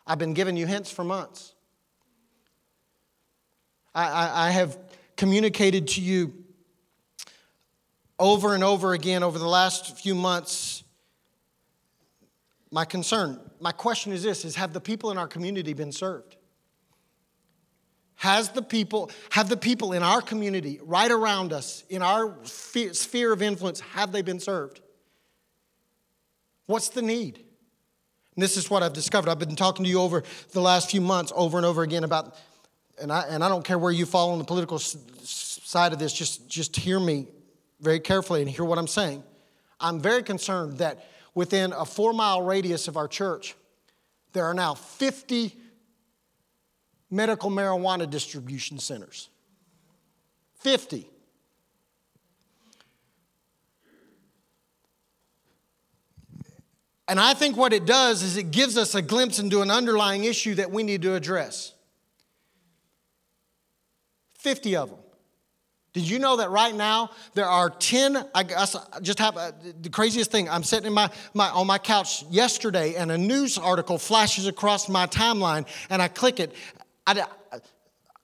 I've 0.07 0.17
been 0.17 0.33
giving 0.33 0.57
you 0.57 0.65
hints 0.65 0.89
for 0.89 1.03
months. 1.03 1.53
I, 3.93 4.07
I, 4.07 4.47
I 4.47 4.51
have 4.51 4.77
communicated 5.19 5.89
to 5.89 6.01
you 6.01 6.33
over 8.17 8.55
and 8.55 8.63
over 8.63 8.93
again 8.93 9.21
over 9.21 9.37
the 9.37 9.47
last 9.47 9.99
few 9.99 10.15
months 10.15 10.83
my 12.71 12.85
concern 12.85 13.37
my 13.59 13.73
question 13.73 14.13
is 14.13 14.23
this 14.23 14.45
is 14.45 14.55
have 14.55 14.71
the 14.71 14.79
people 14.79 15.11
in 15.11 15.17
our 15.17 15.27
community 15.27 15.73
been 15.73 15.91
served? 15.91 16.37
Has 18.15 18.49
the 18.49 18.61
people 18.61 19.11
have 19.31 19.49
the 19.49 19.57
people 19.57 19.93
in 19.93 20.03
our 20.03 20.21
community 20.21 20.79
right 20.83 21.11
around 21.11 21.53
us 21.53 21.83
in 21.89 22.01
our 22.01 22.37
sphere 22.45 23.33
of 23.33 23.41
influence 23.41 23.79
have 23.81 24.11
they 24.13 24.21
been 24.21 24.39
served? 24.39 24.79
What's 26.65 26.89
the 26.89 27.01
need? 27.01 27.43
And 28.35 28.43
this 28.43 28.55
is 28.55 28.69
what 28.69 28.83
i've 28.83 28.93
discovered. 28.93 29.29
I've 29.29 29.39
been 29.39 29.57
talking 29.57 29.83
to 29.83 29.89
you 29.89 29.99
over 29.99 30.23
the 30.51 30.61
last 30.61 30.91
few 30.91 31.01
months 31.01 31.33
over 31.35 31.57
and 31.57 31.65
over 31.65 31.83
again 31.83 32.05
about 32.05 32.37
and 33.01 33.11
I, 33.11 33.21
and 33.29 33.43
I 33.43 33.49
don't 33.49 33.63
care 33.63 33.77
where 33.77 33.91
you 33.91 34.05
fall 34.05 34.31
on 34.31 34.39
the 34.39 34.45
political 34.45 34.79
side 34.79 35.93
of 35.93 35.99
this, 35.99 36.13
just, 36.13 36.47
just 36.49 36.75
hear 36.75 36.99
me 36.99 37.27
very 37.79 37.99
carefully 37.99 38.41
and 38.41 38.49
hear 38.49 38.65
what 38.65 38.77
I'm 38.77 38.87
saying. 38.87 39.23
I'm 39.79 39.99
very 39.99 40.23
concerned 40.23 40.79
that 40.79 41.05
within 41.33 41.73
a 41.73 41.85
four 41.85 42.13
mile 42.13 42.41
radius 42.41 42.87
of 42.87 42.97
our 42.97 43.07
church, 43.07 43.55
there 44.33 44.45
are 44.45 44.53
now 44.53 44.73
50 44.73 45.55
medical 47.09 47.49
marijuana 47.49 48.09
distribution 48.09 48.79
centers. 48.79 49.29
50. 50.59 51.09
And 57.07 57.19
I 57.19 57.33
think 57.33 57.57
what 57.57 57.73
it 57.73 57.85
does 57.85 58.21
is 58.21 58.37
it 58.37 58.51
gives 58.51 58.77
us 58.77 58.93
a 58.93 59.01
glimpse 59.01 59.39
into 59.39 59.61
an 59.61 59.71
underlying 59.71 60.25
issue 60.25 60.53
that 60.55 60.69
we 60.69 60.83
need 60.83 61.01
to 61.01 61.15
address. 61.15 61.73
50 64.39 64.75
of 64.75 64.89
them. 64.89 64.99
Did 65.93 66.07
you 66.07 66.19
know 66.19 66.37
that 66.37 66.51
right 66.51 66.73
now 66.73 67.09
there 67.33 67.47
are 67.47 67.69
10? 67.69 68.25
I 68.35 68.43
just 69.01 69.19
have 69.19 69.37
uh, 69.37 69.51
the 69.81 69.89
craziest 69.89 70.29
thing. 70.31 70.47
I'm 70.47 70.63
sitting 70.63 70.85
in 70.87 70.93
my, 70.93 71.09
my, 71.33 71.49
on 71.49 71.65
my 71.65 71.79
couch 71.79 72.23
yesterday 72.29 72.95
and 72.95 73.11
a 73.11 73.17
news 73.17 73.57
article 73.57 73.97
flashes 73.97 74.45
across 74.45 74.87
my 74.87 75.07
timeline 75.07 75.67
and 75.89 76.01
I 76.01 76.07
click 76.07 76.39
it. 76.39 76.53
I, 77.07 77.25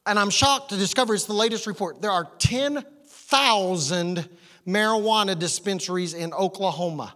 and 0.05 0.19
I'm 0.19 0.29
shocked 0.29 0.69
to 0.69 0.77
discover 0.77 1.15
it's 1.15 1.25
the 1.25 1.33
latest 1.33 1.65
report. 1.65 2.01
There 2.01 2.11
are 2.11 2.29
10,000 2.37 4.29
marijuana 4.67 5.37
dispensaries 5.37 6.13
in 6.13 6.33
Oklahoma. 6.33 7.15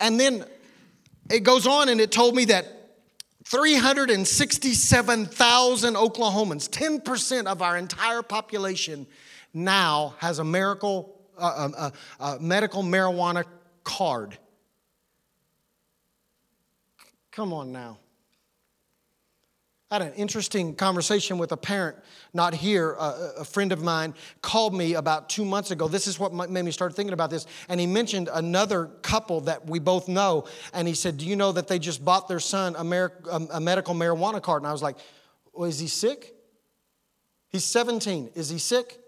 And 0.00 0.18
then 0.18 0.46
it 1.30 1.40
goes 1.40 1.66
on 1.66 1.90
and 1.90 2.00
it 2.00 2.10
told 2.10 2.34
me 2.34 2.46
that 2.46 2.81
367,000 3.52 5.94
Oklahomans, 5.94 6.70
10% 6.70 7.44
of 7.44 7.60
our 7.60 7.76
entire 7.76 8.22
population 8.22 9.06
now 9.52 10.14
has 10.20 10.38
a, 10.38 10.44
miracle, 10.44 11.20
uh, 11.36 11.68
uh, 11.76 11.90
uh, 12.18 12.38
medical 12.40 12.82
marijuana 12.82 13.44
card. 13.84 14.38
Come 17.30 17.52
on 17.52 17.72
now. 17.72 17.98
I 19.92 19.96
had 19.96 20.02
an 20.10 20.14
interesting 20.14 20.74
conversation 20.74 21.36
with 21.36 21.52
a 21.52 21.56
parent, 21.58 21.98
not 22.32 22.54
here, 22.54 22.96
uh, 22.98 23.32
a 23.40 23.44
friend 23.44 23.72
of 23.72 23.82
mine 23.82 24.14
called 24.40 24.74
me 24.74 24.94
about 24.94 25.28
two 25.28 25.44
months 25.44 25.70
ago. 25.70 25.86
This 25.86 26.06
is 26.06 26.18
what 26.18 26.32
made 26.32 26.64
me 26.64 26.70
start 26.70 26.96
thinking 26.96 27.12
about 27.12 27.28
this. 27.28 27.46
And 27.68 27.78
he 27.78 27.86
mentioned 27.86 28.30
another 28.32 28.86
couple 29.02 29.42
that 29.42 29.66
we 29.66 29.80
both 29.80 30.08
know. 30.08 30.46
And 30.72 30.88
he 30.88 30.94
said, 30.94 31.18
Do 31.18 31.26
you 31.26 31.36
know 31.36 31.52
that 31.52 31.68
they 31.68 31.78
just 31.78 32.02
bought 32.02 32.26
their 32.26 32.40
son 32.40 32.74
a, 32.74 33.10
a 33.52 33.60
medical 33.60 33.94
marijuana 33.94 34.40
card? 34.40 34.62
And 34.62 34.66
I 34.66 34.72
was 34.72 34.82
like, 34.82 34.96
Well, 35.52 35.68
is 35.68 35.78
he 35.78 35.88
sick? 35.88 36.34
He's 37.50 37.64
17. 37.64 38.30
Is 38.34 38.48
he 38.48 38.56
sick? 38.56 38.98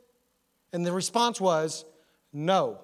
And 0.74 0.84
the 0.84 0.92
response 0.92 1.40
was, 1.40 1.86
No. 2.30 2.78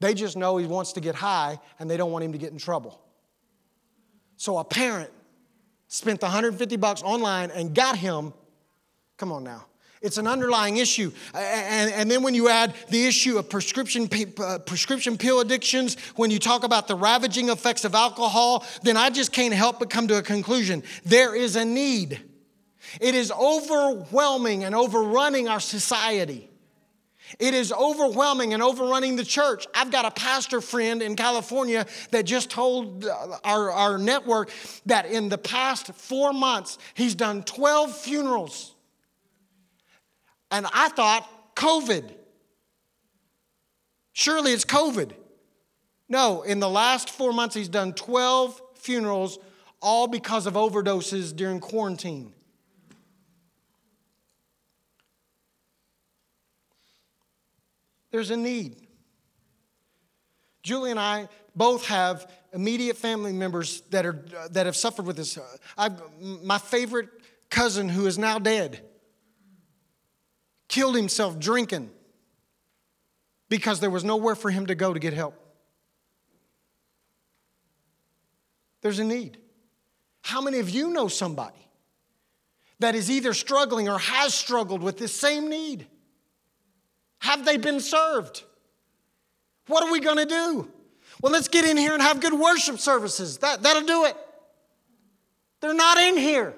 They 0.00 0.12
just 0.12 0.36
know 0.36 0.56
he 0.56 0.66
wants 0.66 0.94
to 0.94 1.00
get 1.00 1.14
high 1.14 1.60
and 1.78 1.88
they 1.88 1.96
don't 1.96 2.10
want 2.10 2.24
him 2.24 2.32
to 2.32 2.38
get 2.38 2.50
in 2.50 2.58
trouble. 2.58 3.00
So 4.36 4.58
a 4.58 4.64
parent 4.64 5.12
spent 5.90 6.20
the 6.20 6.26
150 6.26 6.76
bucks 6.76 7.02
online 7.02 7.50
and 7.50 7.74
got 7.74 7.98
him. 7.98 8.32
Come 9.18 9.32
on 9.32 9.44
now. 9.44 9.66
It's 10.00 10.16
an 10.16 10.26
underlying 10.26 10.78
issue. 10.78 11.12
And, 11.34 11.92
and 11.92 12.10
then 12.10 12.22
when 12.22 12.32
you 12.32 12.48
add 12.48 12.74
the 12.88 13.06
issue 13.06 13.36
of 13.36 13.50
prescription, 13.50 14.08
uh, 14.38 14.60
prescription 14.60 15.18
pill 15.18 15.40
addictions, 15.40 15.98
when 16.16 16.30
you 16.30 16.38
talk 16.38 16.64
about 16.64 16.88
the 16.88 16.94
ravaging 16.94 17.50
effects 17.50 17.84
of 17.84 17.94
alcohol, 17.94 18.64
then 18.82 18.96
I 18.96 19.10
just 19.10 19.32
can't 19.32 19.52
help 19.52 19.78
but 19.78 19.90
come 19.90 20.08
to 20.08 20.16
a 20.16 20.22
conclusion. 20.22 20.84
There 21.04 21.34
is 21.34 21.56
a 21.56 21.66
need. 21.66 22.22
It 23.00 23.14
is 23.14 23.30
overwhelming 23.30 24.64
and 24.64 24.74
overrunning 24.74 25.48
our 25.48 25.60
society. 25.60 26.49
It 27.38 27.54
is 27.54 27.72
overwhelming 27.72 28.54
and 28.54 28.62
overrunning 28.62 29.16
the 29.16 29.24
church. 29.24 29.66
I've 29.74 29.90
got 29.90 30.04
a 30.04 30.10
pastor 30.10 30.60
friend 30.60 31.02
in 31.02 31.16
California 31.16 31.86
that 32.10 32.24
just 32.24 32.50
told 32.50 33.04
uh, 33.04 33.38
our, 33.44 33.70
our 33.70 33.98
network 33.98 34.50
that 34.86 35.06
in 35.06 35.28
the 35.28 35.38
past 35.38 35.94
four 35.94 36.32
months, 36.32 36.78
he's 36.94 37.14
done 37.14 37.42
12 37.42 37.96
funerals. 37.96 38.74
And 40.50 40.66
I 40.72 40.88
thought, 40.88 41.28
COVID. 41.54 42.12
Surely 44.12 44.52
it's 44.52 44.64
COVID. 44.64 45.12
No, 46.08 46.42
in 46.42 46.58
the 46.58 46.68
last 46.68 47.10
four 47.10 47.32
months, 47.32 47.54
he's 47.54 47.68
done 47.68 47.92
12 47.92 48.60
funerals, 48.74 49.38
all 49.80 50.08
because 50.08 50.46
of 50.46 50.54
overdoses 50.54 51.34
during 51.34 51.60
quarantine. 51.60 52.32
There's 58.10 58.30
a 58.30 58.36
need. 58.36 58.76
Julie 60.62 60.90
and 60.90 61.00
I 61.00 61.28
both 61.54 61.86
have 61.86 62.30
immediate 62.52 62.96
family 62.96 63.32
members 63.32 63.80
that, 63.90 64.04
are, 64.04 64.24
that 64.50 64.66
have 64.66 64.76
suffered 64.76 65.06
with 65.06 65.16
this. 65.16 65.38
I've, 65.76 66.00
my 66.20 66.58
favorite 66.58 67.08
cousin, 67.48 67.88
who 67.88 68.06
is 68.06 68.18
now 68.18 68.38
dead, 68.38 68.80
killed 70.68 70.96
himself 70.96 71.38
drinking 71.38 71.90
because 73.48 73.80
there 73.80 73.90
was 73.90 74.04
nowhere 74.04 74.34
for 74.34 74.50
him 74.50 74.66
to 74.66 74.74
go 74.74 74.92
to 74.92 75.00
get 75.00 75.12
help. 75.12 75.34
There's 78.82 78.98
a 78.98 79.04
need. 79.04 79.38
How 80.22 80.40
many 80.40 80.58
of 80.58 80.70
you 80.70 80.90
know 80.90 81.08
somebody 81.08 81.68
that 82.78 82.94
is 82.94 83.10
either 83.10 83.34
struggling 83.34 83.88
or 83.88 83.98
has 83.98 84.32
struggled 84.32 84.82
with 84.82 84.98
this 84.98 85.14
same 85.14 85.50
need? 85.50 85.86
Have 87.20 87.44
they 87.44 87.56
been 87.56 87.80
served? 87.80 88.42
What 89.66 89.84
are 89.84 89.92
we 89.92 90.00
going 90.00 90.16
to 90.16 90.26
do? 90.26 90.70
Well, 91.22 91.32
let's 91.32 91.48
get 91.48 91.64
in 91.64 91.76
here 91.76 91.92
and 91.92 92.02
have 92.02 92.20
good 92.20 92.32
worship 92.32 92.78
services. 92.78 93.38
That, 93.38 93.62
that'll 93.62 93.86
do 93.86 94.06
it. 94.06 94.16
They're 95.60 95.74
not 95.74 95.98
in 95.98 96.16
here. 96.16 96.54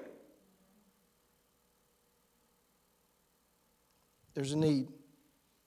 There's 4.35 4.53
a 4.53 4.57
need. 4.57 4.89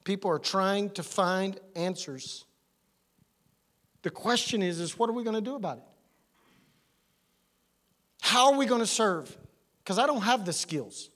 People 0.06 0.32
are 0.32 0.40
trying 0.40 0.90
to 0.92 1.04
find 1.04 1.60
answers. 1.76 2.46
The 4.02 4.10
question 4.10 4.62
is, 4.62 4.80
is 4.80 4.98
what 4.98 5.10
are 5.10 5.14
we 5.14 5.24
going 5.24 5.36
to 5.36 5.42
do 5.42 5.56
about 5.56 5.78
it? 5.78 5.84
How 8.22 8.52
are 8.52 8.58
we 8.58 8.66
going 8.66 8.82
to 8.82 8.88
serve? 8.88 9.36
Because 9.84 10.00
I 10.00 10.08
don't 10.08 10.22
have 10.22 10.46
the 10.46 10.54
skills. 10.54 11.10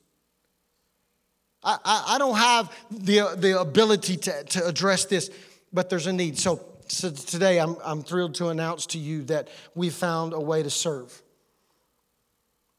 I, 1.63 1.77
I, 1.83 2.03
I, 2.15 2.17
don't 2.17 2.37
have 2.37 2.73
the, 2.89 3.35
the 3.35 3.59
ability 3.59 4.17
to, 4.17 4.43
to 4.43 4.65
address 4.65 5.05
this, 5.05 5.29
but 5.73 5.89
there's 5.89 6.07
a 6.07 6.13
need. 6.13 6.37
So, 6.37 6.63
so 6.87 7.11
today 7.11 7.59
I'm, 7.59 7.75
I'm 7.83 8.01
thrilled 8.01 8.35
to 8.35 8.47
announce 8.47 8.85
to 8.87 8.97
you 8.97 9.23
that 9.25 9.49
we 9.75 9.89
found 9.89 10.33
a 10.33 10.39
way 10.39 10.63
to 10.63 10.69
serve. 10.69 11.21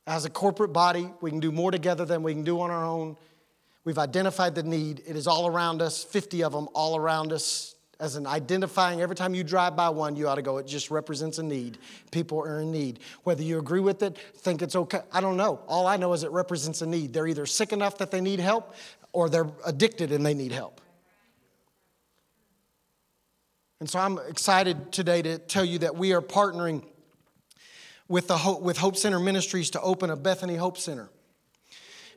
As 0.07 0.25
a 0.25 0.31
corporate 0.31 0.73
body, 0.73 1.11
we 1.21 1.31
can 1.31 1.40
do 1.40 1.53
more 1.53 1.71
together 1.71 2.05
than 2.05 2.23
we 2.23 2.33
can 2.33 2.43
do 2.43 2.61
on 2.61 2.71
our 2.71 2.85
own. 2.85 3.16
We've 3.85 3.99
identified 3.99 4.55
the 4.55 4.62
need. 4.62 5.03
It 5.07 5.14
is 5.14 5.27
all 5.27 5.47
around 5.47 5.83
us, 5.83 6.03
50 6.03 6.43
of 6.43 6.53
them 6.53 6.69
all 6.75 6.97
around 6.97 7.33
us. 7.33 7.75
As 8.01 8.17
an 8.17 8.27
identifying, 8.27 9.03
every 9.03 9.15
time 9.15 9.35
you 9.35 9.45
drive 9.45 9.77
by 9.77 9.91
one, 9.91 10.17
you 10.17 10.27
ought 10.27 10.37
to 10.37 10.43
go, 10.43 10.57
it 10.57 10.67
just 10.67 10.91
represents 10.91 11.39
a 11.39 11.43
need. 11.43 11.77
People 12.11 12.41
are 12.41 12.61
in 12.61 12.73
need. 12.73 12.99
Whether 13.25 13.43
you 13.43 13.59
agree 13.59 13.81
with 13.81 14.03
it, 14.03 14.17
think 14.37 14.63
it's 14.63 14.75
okay, 14.75 15.03
I 15.13 15.21
don't 15.21 15.37
know. 15.37 15.61
All 15.69 15.87
I 15.87 15.99
know 15.99 16.15
is 16.15 16.25
it 16.25 16.31
represents 16.31 16.81
a 16.81 16.87
need. 16.87 17.13
They're 17.13 17.27
either 17.27 17.45
sick 17.45 17.75
enough 17.75 17.99
that 17.99 18.11
they 18.11 18.23
need 18.23 18.41
help 18.41 18.75
or 19.13 19.29
they're 19.29 19.51
addicted 19.67 20.13
and 20.13 20.25
they 20.25 20.33
need 20.33 20.51
help. 20.51 20.81
And 23.81 23.89
so 23.89 23.99
I'm 23.99 24.19
excited 24.29 24.93
today 24.93 25.21
to 25.23 25.39
tell 25.39 25.65
you 25.65 25.79
that 25.81 25.95
we 25.95 26.15
are 26.15 26.23
partnering 26.23 26.85
with, 28.09 28.29
the 28.29 28.39
Hope, 28.39 28.63
with 28.63 28.79
Hope 28.79 28.97
Center 28.97 29.21
Ministries 29.21 29.71
to 29.71 29.81
open 29.83 30.11
a 30.11 30.17
Bethany 30.17 30.57
Hope 30.57 30.79
Center. 30.79 31.11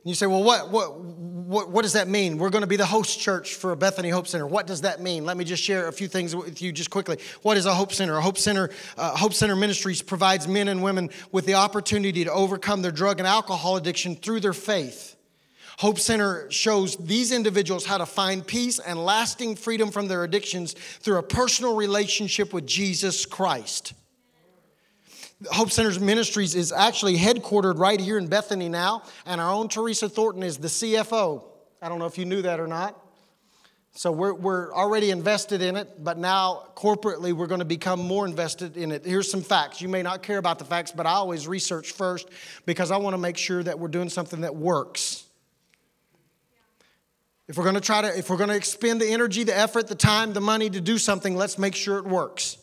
And 0.04 0.10
you 0.10 0.14
say, 0.14 0.26
well, 0.26 0.42
what, 0.42 0.70
what, 0.70 1.00
what, 1.00 1.70
what 1.70 1.80
does 1.80 1.94
that 1.94 2.08
mean? 2.08 2.36
We're 2.36 2.50
going 2.50 2.60
to 2.60 2.68
be 2.68 2.76
the 2.76 2.84
host 2.84 3.18
church 3.18 3.54
for 3.54 3.72
a 3.72 3.76
Bethany 3.76 4.10
Hope 4.10 4.26
Center. 4.26 4.46
What 4.46 4.66
does 4.66 4.82
that 4.82 5.00
mean? 5.00 5.24
Let 5.24 5.38
me 5.38 5.44
just 5.44 5.62
share 5.62 5.88
a 5.88 5.92
few 5.94 6.08
things 6.08 6.36
with 6.36 6.60
you 6.60 6.72
just 6.72 6.90
quickly. 6.90 7.18
What 7.40 7.56
is 7.56 7.64
a 7.64 7.72
Hope 7.72 7.90
Center? 7.90 8.18
A 8.18 8.20
Hope 8.20 8.36
Center, 8.36 8.68
uh, 8.98 9.16
Hope 9.16 9.32
Center 9.32 9.56
Ministries 9.56 10.02
provides 10.02 10.46
men 10.46 10.68
and 10.68 10.82
women 10.82 11.08
with 11.32 11.46
the 11.46 11.54
opportunity 11.54 12.22
to 12.24 12.30
overcome 12.30 12.82
their 12.82 12.92
drug 12.92 13.18
and 13.18 13.26
alcohol 13.26 13.76
addiction 13.78 14.14
through 14.14 14.40
their 14.40 14.52
faith. 14.52 15.16
Hope 15.78 15.98
Center 15.98 16.50
shows 16.50 16.96
these 16.96 17.32
individuals 17.32 17.86
how 17.86 17.96
to 17.96 18.06
find 18.06 18.46
peace 18.46 18.78
and 18.78 19.02
lasting 19.02 19.56
freedom 19.56 19.90
from 19.90 20.06
their 20.06 20.22
addictions 20.22 20.74
through 20.74 21.16
a 21.16 21.22
personal 21.22 21.76
relationship 21.76 22.52
with 22.52 22.66
Jesus 22.66 23.24
Christ. 23.24 23.94
Hope 25.50 25.70
Center's 25.70 26.00
Ministries 26.00 26.54
is 26.54 26.72
actually 26.72 27.16
headquartered 27.16 27.78
right 27.78 28.00
here 28.00 28.18
in 28.18 28.26
Bethany 28.26 28.68
now, 28.68 29.02
and 29.26 29.40
our 29.40 29.52
own 29.52 29.68
Teresa 29.68 30.08
Thornton 30.08 30.42
is 30.42 30.58
the 30.58 30.68
CFO. 30.68 31.44
I 31.82 31.88
don't 31.88 31.98
know 31.98 32.06
if 32.06 32.18
you 32.18 32.24
knew 32.24 32.42
that 32.42 32.60
or 32.60 32.66
not. 32.66 33.00
So 33.96 34.10
we're, 34.10 34.34
we're 34.34 34.74
already 34.74 35.10
invested 35.10 35.62
in 35.62 35.76
it, 35.76 36.02
but 36.02 36.18
now 36.18 36.64
corporately 36.74 37.32
we're 37.32 37.46
going 37.46 37.60
to 37.60 37.64
become 37.64 38.00
more 38.00 38.26
invested 38.26 38.76
in 38.76 38.90
it. 38.90 39.04
Here's 39.04 39.30
some 39.30 39.40
facts. 39.40 39.80
You 39.80 39.88
may 39.88 40.02
not 40.02 40.22
care 40.22 40.38
about 40.38 40.58
the 40.58 40.64
facts, 40.64 40.90
but 40.90 41.06
I 41.06 41.12
always 41.12 41.46
research 41.46 41.92
first 41.92 42.28
because 42.66 42.90
I 42.90 42.96
want 42.96 43.14
to 43.14 43.18
make 43.18 43.36
sure 43.36 43.62
that 43.62 43.78
we're 43.78 43.88
doing 43.88 44.08
something 44.08 44.40
that 44.40 44.56
works. 44.56 45.24
If 47.46 47.56
we're 47.56 47.64
going 47.64 47.76
to 47.76 47.80
try 47.80 48.02
to, 48.02 48.18
if 48.18 48.30
we're 48.30 48.36
going 48.36 48.48
to 48.48 48.56
expend 48.56 49.00
the 49.00 49.08
energy, 49.08 49.44
the 49.44 49.56
effort, 49.56 49.86
the 49.86 49.94
time, 49.94 50.32
the 50.32 50.40
money 50.40 50.68
to 50.70 50.80
do 50.80 50.98
something, 50.98 51.36
let's 51.36 51.56
make 51.56 51.76
sure 51.76 51.98
it 51.98 52.04
works. 52.04 52.58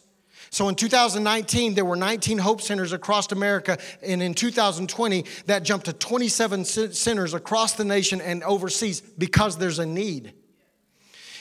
So 0.52 0.68
in 0.68 0.76
2019, 0.76 1.76
there 1.76 1.86
were 1.86 1.96
19 1.96 2.38
Hope 2.38 2.60
Centers 2.60 2.92
across 2.92 3.32
America, 3.32 3.78
and 4.04 4.22
in 4.22 4.34
2020, 4.34 5.26
that 5.46 5.64
jumped 5.64 5.86
to 5.86 5.94
27 5.94 6.66
centers 6.66 7.34
across 7.34 7.74
the 7.74 7.86
nation 7.86 8.20
and 8.20 8.44
overseas 8.44 9.00
because 9.00 9.58
there's 9.58 9.80
a 9.80 9.86
need. 9.86 10.34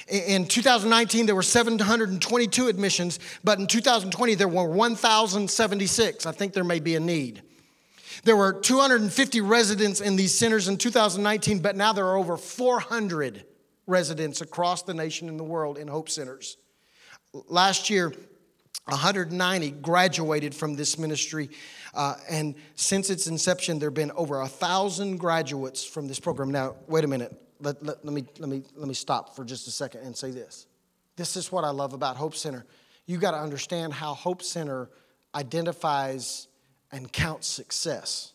In 0.07 0.46
2019, 0.46 1.27
there 1.27 1.35
were 1.35 1.42
722 1.42 2.68
admissions, 2.68 3.18
but 3.42 3.59
in 3.59 3.66
2020, 3.66 4.37
there 4.37 4.46
were 4.46 4.68
1,076. 4.68 6.27
I 6.27 6.33
think 6.33 6.53
there 6.53 6.62
may 6.62 6.79
be 6.79 6.94
a 6.94 7.01
need. 7.01 7.42
There 8.23 8.37
were 8.37 8.53
250 8.53 9.40
residents 9.40 10.01
in 10.01 10.14
these 10.14 10.37
centers 10.37 10.68
in 10.68 10.77
2019, 10.77 11.59
but 11.59 11.75
now 11.75 11.92
there 11.92 12.07
are 12.07 12.16
over 12.16 12.37
400 12.37 13.44
residents 13.88 14.40
across 14.40 14.83
the 14.83 14.94
nation 14.94 15.29
and 15.29 15.38
the 15.38 15.44
world 15.44 15.79
in 15.79 15.88
Hope 15.88 16.09
Centers. 16.09 16.57
Last 17.49 17.90
year, 17.90 18.12
190 18.87 19.70
graduated 19.83 20.54
from 20.54 20.74
this 20.74 20.98
ministry. 20.98 21.50
Uh, 21.94 22.14
and 22.28 22.54
since 22.74 23.11
its 23.11 23.26
inception, 23.26 23.78
there 23.78 23.88
have 23.88 23.94
been 23.94 24.12
over 24.12 24.40
a 24.40 24.48
thousand 24.48 25.18
graduates 25.18 25.85
from 25.85 26.09
this 26.09 26.20
program. 26.20 26.50
Now, 26.50 26.76
wait 26.87 27.04
a 27.04 27.09
minute. 27.09 27.33
Let, 27.61 27.83
let, 27.85 28.04
let, 28.04 28.14
me, 28.14 28.24
let, 28.38 28.48
me, 28.48 28.62
let 28.74 28.88
me 28.88 28.94
stop 28.94 29.37
for 29.37 29.44
just 29.44 29.68
a 29.68 29.70
second 29.70 30.00
and 30.02 30.16
say 30.16 30.30
this. 30.30 30.66
This 31.16 31.37
is 31.37 31.52
what 31.52 31.64
I 31.64 31.70
love 31.70 31.92
about 31.92 32.16
Hope 32.16 32.35
Center. 32.35 32.64
You 33.06 33.18
got 33.18 33.33
to 33.33 33.38
understand 33.38 33.92
how 33.92 34.14
Hope 34.14 34.42
Center 34.42 34.88
identifies 35.35 36.48
and 36.92 37.12
counts 37.12 37.46
success. 37.46 38.33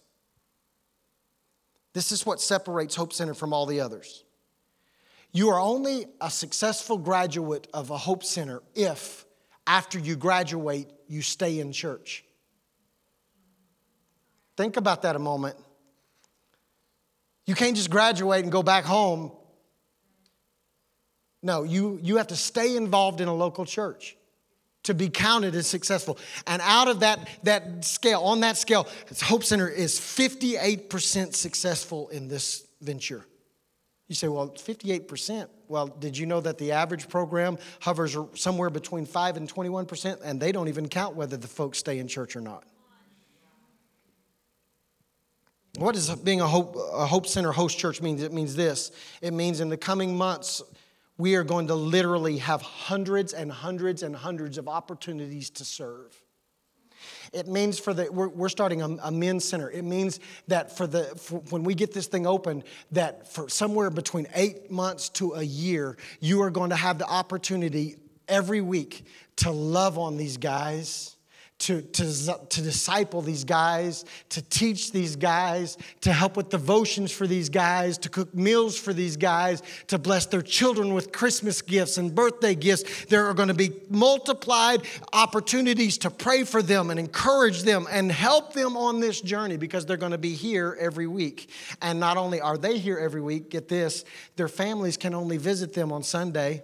This 1.94 2.12
is 2.12 2.26
what 2.26 2.42
separates 2.42 2.96
Hope 2.96 3.14
Center 3.14 3.34
from 3.34 3.54
all 3.54 3.66
the 3.66 3.80
others. 3.80 4.24
You 5.32 5.50
are 5.50 5.60
only 5.60 6.06
a 6.22 6.30
successful 6.30 6.98
graduate 6.98 7.68
of 7.74 7.90
a 7.90 7.98
Hope 7.98 8.24
Center 8.24 8.62
if 8.74 9.25
after 9.68 10.00
you 10.00 10.16
graduate, 10.16 10.88
you 11.08 11.22
stay 11.22 11.60
in 11.60 11.72
church. 11.72 12.24
Think 14.58 14.78
about 14.78 15.02
that 15.02 15.16
a 15.16 15.20
moment. 15.20 15.58
You 17.46 17.56
can't 17.56 17.76
just 17.76 17.90
graduate 17.90 18.44
and 18.44 18.52
go 18.52 18.64
back 18.64 18.86
home. 18.86 19.32
No, 21.44 21.64
you, 21.64 22.00
you 22.02 22.18
have 22.18 22.28
to 22.28 22.36
stay 22.36 22.76
involved 22.76 23.22
in 23.22 23.28
a 23.28 23.34
local 23.34 23.66
church 23.66 24.18
to 24.84 24.94
be 24.94 25.10
counted 25.10 25.56
as 25.56 25.68
successful. 25.68 26.18
And 26.48 26.62
out 26.64 26.88
of 26.88 27.02
that, 27.02 27.28
that 27.44 27.86
scale, 27.86 28.22
on 28.22 28.40
that 28.42 28.58
scale, 28.58 28.88
Hope 29.24 29.44
Center 29.44 29.68
is 29.68 30.00
58% 30.00 31.36
successful 31.36 32.10
in 32.10 32.28
this 32.28 32.66
venture. 32.82 33.26
You 34.08 34.16
say, 34.16 34.28
well, 34.28 34.50
58%. 34.50 35.48
Well, 35.68 35.88
did 35.88 36.18
you 36.18 36.28
know 36.28 36.40
that 36.42 36.58
the 36.58 36.74
average 36.74 37.10
program 37.10 37.58
hovers 37.80 38.16
somewhere 38.36 38.70
between 38.70 39.06
5 39.06 39.38
and 39.38 39.52
21%, 39.52 40.22
and 40.24 40.40
they 40.40 40.52
don't 40.52 40.68
even 40.68 40.88
count 40.88 41.16
whether 41.16 41.38
the 41.38 41.48
folks 41.48 41.80
stay 41.80 41.98
in 41.98 42.08
church 42.08 42.36
or 42.36 42.42
not? 42.42 42.66
What 45.78 45.96
does 45.96 46.14
being 46.18 46.40
a 46.40 46.48
Hope, 46.48 46.76
a 46.94 47.06
Hope 47.06 47.28
Center 47.28 47.52
host 47.52 47.78
church 47.78 48.02
mean? 48.02 48.20
It 48.20 48.32
means 48.32 48.56
this 48.56 48.92
it 49.22 49.34
means 49.34 49.60
in 49.60 49.68
the 49.70 49.78
coming 49.78 50.16
months, 50.16 50.62
we 51.18 51.36
are 51.36 51.44
going 51.44 51.68
to 51.68 51.76
literally 51.76 52.38
have 52.38 52.62
hundreds 52.62 53.34
and 53.34 53.52
hundreds 53.52 54.02
and 54.02 54.16
hundreds 54.16 54.58
of 54.58 54.70
opportunities 54.70 55.50
to 55.52 55.66
serve. 55.66 56.16
It 57.36 57.48
means 57.48 57.78
for 57.78 57.94
the, 57.94 58.12
we're, 58.12 58.30
we're 58.30 58.50
starting 58.50 58.82
a, 58.82 58.88
a 59.04 59.12
men's 59.12 59.44
center. 59.44 59.70
It 59.70 59.84
means 59.84 60.20
that 60.48 60.76
for 60.76 60.88
the, 60.88 61.04
for 61.18 61.40
when 61.50 61.64
we 61.64 61.76
get 61.76 61.94
this 61.94 62.08
thing 62.08 62.26
open, 62.26 62.64
that 62.92 63.32
for 63.32 63.50
somewhere 63.50 63.90
between 63.90 64.28
eight 64.36 64.72
months 64.72 65.10
to 65.10 65.34
a 65.34 65.44
year, 65.44 65.98
you 66.20 66.42
are 66.42 66.50
going 66.50 66.70
to 66.70 66.76
have 66.76 66.98
the 66.98 67.08
opportunity 67.08 67.98
every 68.28 68.62
week 68.62 69.06
to 69.38 69.52
love 69.52 69.98
on 69.98 70.18
these 70.18 70.38
guys 70.38 71.15
to, 71.58 71.82
to, 71.82 72.40
to 72.50 72.62
disciple 72.62 73.22
these 73.22 73.44
guys, 73.44 74.04
to 74.30 74.42
teach 74.42 74.92
these 74.92 75.16
guys, 75.16 75.78
to 76.02 76.12
help 76.12 76.36
with 76.36 76.50
devotions 76.50 77.12
for 77.12 77.28
these 77.28 77.50
guys, 77.50 77.98
to 78.00 78.10
cook 78.10 78.36
meals 78.36 78.78
for 78.78 78.92
these 78.92 79.16
guys, 79.16 79.64
to 79.88 79.98
bless 79.98 80.26
their 80.26 80.42
children 80.42 80.94
with 80.94 81.12
Christmas 81.12 81.62
gifts 81.62 81.98
and 81.98 82.14
birthday 82.14 82.56
gifts. 82.56 83.06
There 83.06 83.26
are 83.28 83.34
going 83.34 83.48
to 83.48 83.54
be 83.54 83.72
multiplied 83.90 84.84
opportunities 85.14 85.98
to 86.00 86.12
pray 86.12 86.44
for 86.44 86.62
them 86.62 86.90
and 86.90 87.00
encourage 87.00 87.64
them 87.64 87.88
and 87.90 88.12
help 88.12 88.54
them 88.54 88.76
on 88.76 89.00
this 89.00 89.22
journey 89.22 89.56
because 89.56 89.86
they're 89.86 89.98
going 89.98 90.12
to 90.12 90.18
be 90.18 90.34
here 90.34 90.78
every 90.80 91.08
week. 91.08 91.50
And 91.82 92.00
not 92.00 92.18
only 92.18 92.42
are 92.42 92.58
they 92.58 92.78
here 92.78 93.00
every 93.00 93.22
week, 93.22 93.50
get 93.50 93.70
this, 93.70 94.04
their 94.36 94.50
families 94.50 94.98
can 94.98 95.14
only 95.14 95.38
visit 95.38 95.74
them 95.74 95.92
on 95.92 96.04
Sunday 96.04 96.64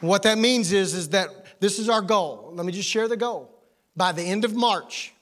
What 0.00 0.22
that 0.24 0.38
means 0.38 0.72
is, 0.72 0.94
is 0.94 1.08
that 1.10 1.60
this 1.60 1.78
is 1.78 1.88
our 1.88 2.02
goal. 2.02 2.50
Let 2.54 2.66
me 2.66 2.72
just 2.72 2.88
share 2.88 3.06
the 3.08 3.16
goal. 3.16 3.52
By 3.96 4.12
the 4.12 4.22
end 4.22 4.44
of 4.44 4.54
March, 4.54 5.14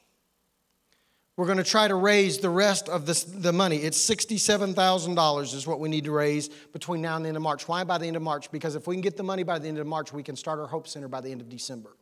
we're 1.37 1.47
going 1.47 1.59
to 1.59 1.65
try 1.65 1.89
to 1.89 1.95
raise 1.95 2.39
the 2.39 2.51
rest 2.51 2.89
of 2.89 3.07
this, 3.07 3.25
the 3.25 3.53
money. 3.53 3.79
It's 3.79 3.99
$67,000 4.09 5.55
is 5.55 5.67
what 5.67 5.81
we 5.81 5.89
need 5.89 6.05
to 6.05 6.13
raise 6.13 6.49
between 6.49 7.03
now 7.03 7.17
and 7.17 7.25
the 7.25 7.29
end 7.29 7.37
of 7.37 7.43
March. 7.43 7.67
Why 7.67 7.83
by 7.83 7.99
the 7.99 8.07
end 8.07 8.17
of 8.17 8.23
March? 8.23 8.53
Because 8.53 8.77
if 8.77 8.87
we 8.87 8.95
can 8.95 9.03
get 9.03 9.17
the 9.17 9.25
money 9.25 9.43
by 9.43 9.59
the 9.59 9.67
end 9.67 9.79
of 9.79 9.87
March, 9.87 10.13
we 10.13 10.23
can 10.23 10.37
start 10.37 10.61
our 10.61 10.67
Hope 10.67 10.87
Center 10.87 11.09
by 11.09 11.21
the 11.21 11.31
end 11.31 11.41
of 11.41 11.49
December. 11.49 11.97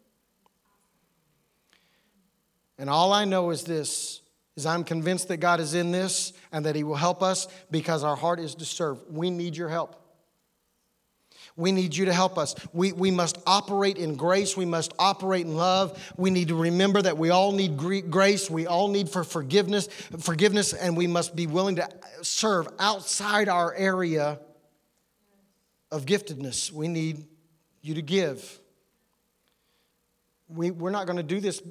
And 2.79 2.91
all 2.91 3.13
I 3.13 3.25
know 3.25 3.51
is 3.51 3.65
this 3.65 4.21
is 4.57 4.67
I'm 4.67 4.85
convinced 4.85 5.29
that 5.29 5.39
God 5.39 5.61
is 5.61 5.73
in 5.73 5.93
this 5.93 6.35
and 6.51 6.67
that 6.67 6.77
he 6.77 6.85
will 6.85 6.97
help 6.97 7.23
us 7.23 7.49
because 7.71 8.05
our 8.05 8.17
heart 8.17 8.39
is 8.39 8.55
to 8.57 8.67
serve. 8.67 8.99
We 9.11 9.31
need 9.31 9.57
your 9.57 9.71
help. 9.71 10.02
We 11.57 11.73
need 11.73 11.95
you 11.95 12.07
to 12.07 12.13
help 12.13 12.39
us. 12.39 12.55
We, 12.73 12.93
we 12.93 13.11
must 13.11 13.39
operate 13.47 13.99
in 13.99 14.17
grace. 14.17 14.57
We 14.57 14.65
must 14.65 14.93
operate 14.99 15.47
in 15.47 15.57
love. 15.57 16.13
We 16.17 16.31
need 16.31 16.49
to 16.49 16.55
remember 16.55 17.03
that 17.03 17.19
we 17.19 17.31
all 17.31 17.53
need 17.53 17.77
grace. 17.77 18.51
We 18.51 18.67
all 18.67 18.89
need 18.89 19.11
for 19.11 19.25
forgiveness, 19.25 19.89
forgiveness, 20.19 20.73
and 20.73 20.97
we 20.97 21.07
must 21.07 21.37
be 21.37 21.47
willing 21.47 21.77
to 21.77 21.89
serve 22.23 22.69
outside 22.79 23.49
our 23.49 23.75
area 23.75 24.39
of 25.91 26.07
giftedness. 26.07 26.73
We 26.73 26.89
need 26.89 27.27
you 27.83 27.95
to 27.95 28.03
give. 28.03 28.59
We, 30.49 30.71
we're 30.71 30.91
not 30.91 31.07
going 31.07 31.19
to 31.19 31.23
do 31.23 31.41
this 31.41 31.63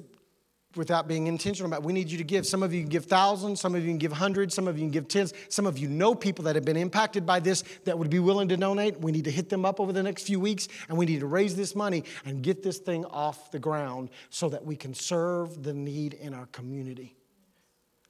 without 0.76 1.08
being 1.08 1.26
intentional 1.26 1.70
about 1.70 1.80
it. 1.80 1.86
We 1.86 1.92
need 1.92 2.10
you 2.10 2.18
to 2.18 2.24
give. 2.24 2.46
Some 2.46 2.62
of 2.62 2.72
you 2.72 2.80
can 2.80 2.88
give 2.88 3.06
thousands, 3.06 3.60
some 3.60 3.74
of 3.74 3.82
you 3.82 3.88
can 3.88 3.98
give 3.98 4.12
hundreds, 4.12 4.54
some 4.54 4.68
of 4.68 4.76
you 4.78 4.84
can 4.84 4.90
give 4.90 5.08
tens. 5.08 5.32
Some 5.48 5.66
of 5.66 5.78
you 5.78 5.88
know 5.88 6.14
people 6.14 6.44
that 6.44 6.54
have 6.54 6.64
been 6.64 6.76
impacted 6.76 7.26
by 7.26 7.40
this 7.40 7.64
that 7.84 7.98
would 7.98 8.10
be 8.10 8.18
willing 8.18 8.48
to 8.48 8.56
donate. 8.56 9.00
We 9.00 9.12
need 9.12 9.24
to 9.24 9.30
hit 9.30 9.48
them 9.48 9.64
up 9.64 9.80
over 9.80 9.92
the 9.92 10.02
next 10.02 10.26
few 10.26 10.40
weeks 10.40 10.68
and 10.88 10.96
we 10.96 11.06
need 11.06 11.20
to 11.20 11.26
raise 11.26 11.56
this 11.56 11.74
money 11.74 12.04
and 12.24 12.42
get 12.42 12.62
this 12.62 12.78
thing 12.78 13.04
off 13.06 13.50
the 13.50 13.58
ground 13.58 14.10
so 14.30 14.48
that 14.48 14.64
we 14.64 14.76
can 14.76 14.94
serve 14.94 15.62
the 15.62 15.72
need 15.72 16.14
in 16.14 16.34
our 16.34 16.46
community. 16.46 17.16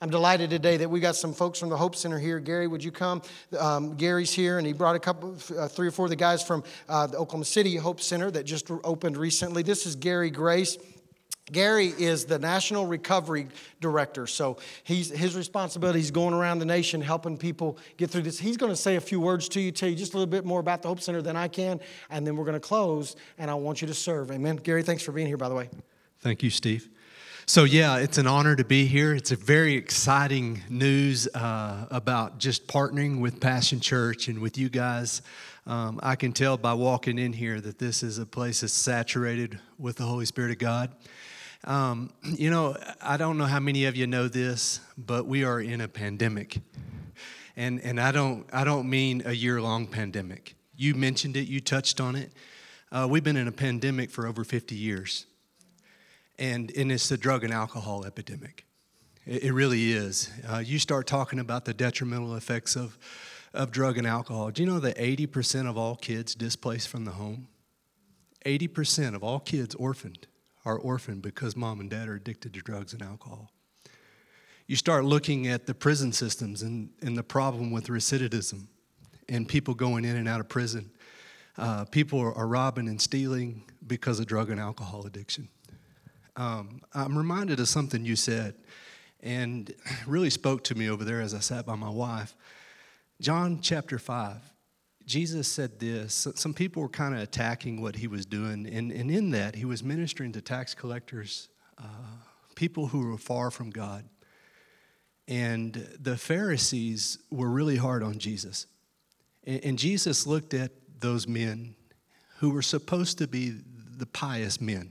I'm 0.03 0.11
delighted 0.11 0.51
today 0.51 0.79
that 0.79 0.90
we 0.90 0.98
got 0.98 1.14
some 1.14 1.33
folks 1.33 1.61
from 1.61 1.68
the 1.68 1.77
Hope 1.77 1.94
Center 1.94 2.18
here. 2.18 2.40
Gary, 2.40 2.66
would 2.66 2.83
you 2.83 2.90
come? 2.90 3.22
Um, 3.57 3.94
Gary's 3.94 4.33
here, 4.33 4.59
and 4.59 4.66
he 4.66 4.72
brought 4.72 4.96
a 4.96 4.98
couple, 4.98 5.37
uh, 5.57 5.68
three 5.68 5.87
or 5.87 5.92
four 5.92 6.07
of 6.07 6.11
the 6.11 6.16
guys 6.16 6.42
from 6.42 6.64
uh, 6.88 7.07
the 7.07 7.18
Oklahoma 7.18 7.44
City 7.44 7.77
Hope 7.77 8.01
Center 8.01 8.29
that 8.33 8.42
just 8.42 8.68
opened 8.83 9.16
recently. 9.16 9.62
This 9.62 9.87
is 9.87 9.94
Gary 9.94 10.29
Grace. 10.29 10.77
Gary 11.52 11.88
is 11.98 12.24
the 12.24 12.38
National 12.38 12.86
Recovery 12.86 13.46
Director, 13.80 14.26
so 14.26 14.56
he's, 14.84 15.10
his 15.10 15.36
responsibility 15.36 16.00
is 16.00 16.10
going 16.10 16.34
around 16.34 16.58
the 16.58 16.64
nation 16.64 17.00
helping 17.00 17.36
people 17.36 17.78
get 17.98 18.10
through 18.10 18.22
this. 18.22 18.38
He's 18.38 18.56
going 18.56 18.72
to 18.72 18.76
say 18.76 18.96
a 18.96 19.00
few 19.00 19.20
words 19.20 19.48
to 19.50 19.60
you, 19.60 19.70
tell 19.70 19.88
you 19.88 19.94
just 19.94 20.14
a 20.14 20.16
little 20.16 20.30
bit 20.30 20.44
more 20.44 20.60
about 20.60 20.82
the 20.82 20.88
Hope 20.88 21.00
Center 21.00 21.20
than 21.20 21.36
I 21.36 21.48
can, 21.48 21.78
and 22.10 22.26
then 22.26 22.36
we're 22.36 22.46
going 22.46 22.54
to 22.54 22.60
close, 22.60 23.16
and 23.38 23.50
I 23.50 23.54
want 23.54 23.82
you 23.82 23.88
to 23.88 23.94
serve. 23.94 24.30
Amen. 24.30 24.56
Gary, 24.56 24.82
thanks 24.82 25.02
for 25.02 25.12
being 25.12 25.26
here, 25.26 25.36
by 25.36 25.48
the 25.48 25.54
way. 25.54 25.68
Thank 26.20 26.42
you, 26.42 26.50
Steve. 26.50 26.88
So, 27.44 27.64
yeah, 27.64 27.98
it's 27.98 28.18
an 28.18 28.28
honor 28.28 28.54
to 28.54 28.64
be 28.64 28.86
here. 28.86 29.12
It's 29.14 29.32
a 29.32 29.36
very 29.36 29.74
exciting 29.74 30.62
news 30.70 31.26
uh, 31.34 31.86
about 31.90 32.38
just 32.38 32.68
partnering 32.68 33.20
with 33.20 33.40
Passion 33.40 33.80
Church 33.80 34.28
and 34.28 34.38
with 34.38 34.56
you 34.56 34.68
guys. 34.68 35.22
Um, 35.66 35.98
I 36.02 36.14
can 36.14 36.32
tell 36.32 36.56
by 36.56 36.74
walking 36.74 37.18
in 37.18 37.32
here 37.32 37.60
that 37.60 37.78
this 37.78 38.02
is 38.02 38.18
a 38.18 38.26
place 38.26 38.60
that's 38.60 38.72
saturated 38.72 39.58
with 39.76 39.96
the 39.96 40.04
Holy 40.04 40.24
Spirit 40.24 40.52
of 40.52 40.58
God. 40.58 40.92
Um, 41.64 42.11
you 42.25 42.51
know, 42.51 42.77
I 43.01 43.16
don't 43.16 43.38
know 43.38 43.46
how 43.46 43.61
many 43.61 43.85
of 43.85 43.96
you 43.96 44.07
know 44.07 44.29
this, 44.29 44.81
but 44.96 45.27
we 45.27 45.44
are 45.44 45.61
in 45.61 45.81
a 45.81 45.88
pandemic. 45.88 46.61
And, 47.57 47.81
and 47.83 48.01
I, 48.01 48.12
don't, 48.12 48.46
I 48.53 48.64
don't 48.64 48.88
mean 48.88 49.22
a 49.27 49.33
year 49.33 49.61
long 49.61 49.87
pandemic. 49.87 50.55
You 50.75 50.94
mentioned 50.94 51.37
it, 51.37 51.48
you 51.48 51.61
touched 51.61 52.01
on 52.01 52.16
it. 52.16 52.33
Uh, 52.90 53.07
we've 53.09 53.25
been 53.25 53.37
in 53.37 53.48
a 53.48 53.53
pandemic 53.53 54.11
for 54.11 54.27
over 54.27 54.44
50 54.44 54.75
years. 54.75 55.27
And, 56.38 56.72
and 56.77 56.90
it's 56.90 57.09
the 57.09 57.18
drug 57.18 57.44
and 57.44 57.53
alcohol 57.53 58.05
epidemic. 58.05 58.64
It, 59.27 59.44
it 59.44 59.53
really 59.53 59.92
is. 59.92 60.31
Uh, 60.48 60.59
you 60.59 60.79
start 60.79 61.07
talking 61.07 61.38
about 61.38 61.66
the 61.66 61.75
detrimental 61.75 62.37
effects 62.37 62.75
of, 62.75 62.98
of 63.53 63.70
drug 63.70 63.98
and 63.98 64.07
alcohol. 64.07 64.51
Do 64.51 64.62
you 64.62 64.68
know 64.68 64.81
that 64.81 64.96
80% 64.96 65.68
of 65.68 65.77
all 65.77 65.94
kids 65.94 66.35
displaced 66.35 66.88
from 66.88 67.05
the 67.05 67.12
home? 67.12 67.48
80% 68.46 69.14
of 69.14 69.22
all 69.22 69.40
kids 69.40 69.75
orphaned 69.75 70.27
are 70.64 70.79
orphaned 70.79 71.22
because 71.22 71.57
mom 71.57 71.81
and 71.81 71.90
dad 71.90 72.09
are 72.09 72.14
addicted 72.14 72.55
to 72.55 72.61
drugs 72.61 72.92
and 72.92 73.03
alcohol. 73.03 73.51
You 74.66 74.77
start 74.77 75.05
looking 75.05 75.48
at 75.48 75.66
the 75.66 75.75
prison 75.75 76.12
systems 76.12 76.62
and, 76.62 76.90
and 77.03 77.16
the 77.16 77.22
problem 77.22 77.72
with 77.72 77.88
recidivism 77.88 78.66
and 79.29 79.48
people 79.48 79.75
going 79.75 80.05
in 80.05 80.16
and 80.16 80.29
out 80.29 80.40
of 80.40 80.48
prison. 80.48 80.90
Uh, 81.59 81.85
people 81.85 82.18
are, 82.18 82.46
robbing 82.46 82.88
and 82.88 83.01
stealing 83.01 83.64
because 83.87 84.18
of 84.20 84.27
drug 84.27 84.51
and 84.51 84.59
alcohol 84.59 85.05
addiction. 85.07 85.48
Um, 86.37 86.81
I'm 86.94 87.18
reminded 87.18 87.61
of 87.61 87.68
something 87.68 88.05
you 88.05 88.16
said 88.16 88.55
and 89.20 89.72
really 90.07 90.31
spoke 90.31 90.64
to 90.64 90.75
me 90.75 90.88
over 90.88 91.05
there 91.05 91.20
as 91.20 91.35
I 91.35 91.40
sat 91.40 91.66
by 91.66 91.75
my 91.75 91.90
wife. 91.90 92.35
John 93.20 93.61
chapter 93.61 93.98
5, 93.98 94.51
Jesus 95.06 95.48
said 95.48 95.78
this. 95.78 96.26
Some 96.34 96.54
people 96.54 96.82
were 96.82 96.88
kind 96.88 97.14
of 97.14 97.20
attacking 97.20 97.80
what 97.80 97.96
he 97.96 98.06
was 98.06 98.26
doing, 98.26 98.66
and, 98.66 98.90
and 98.92 99.10
in 99.10 99.30
that, 99.30 99.54
he 99.56 99.64
was 99.64 99.82
ministering 99.82 100.32
to 100.32 100.40
tax 100.40 100.74
collectors, 100.74 101.48
uh, 101.78 101.84
people 102.54 102.86
who 102.86 103.06
were 103.06 103.18
far 103.18 103.50
from 103.50 103.70
God. 103.70 104.04
And 105.29 105.74
the 106.00 106.16
Pharisees 106.16 107.18
were 107.31 107.48
really 107.48 107.77
hard 107.77 108.02
on 108.02 108.18
Jesus. 108.18 108.66
And, 109.44 109.64
and 109.64 109.79
Jesus 109.79 110.27
looked 110.27 110.54
at 110.54 110.72
those 111.00 111.27
men 111.27 111.74
who 112.38 112.50
were 112.50 112.62
supposed 112.62 113.18
to 113.18 113.29
be 113.29 113.54
the 113.96 114.06
pious 114.06 114.60
men. 114.60 114.81
And 114.81 114.90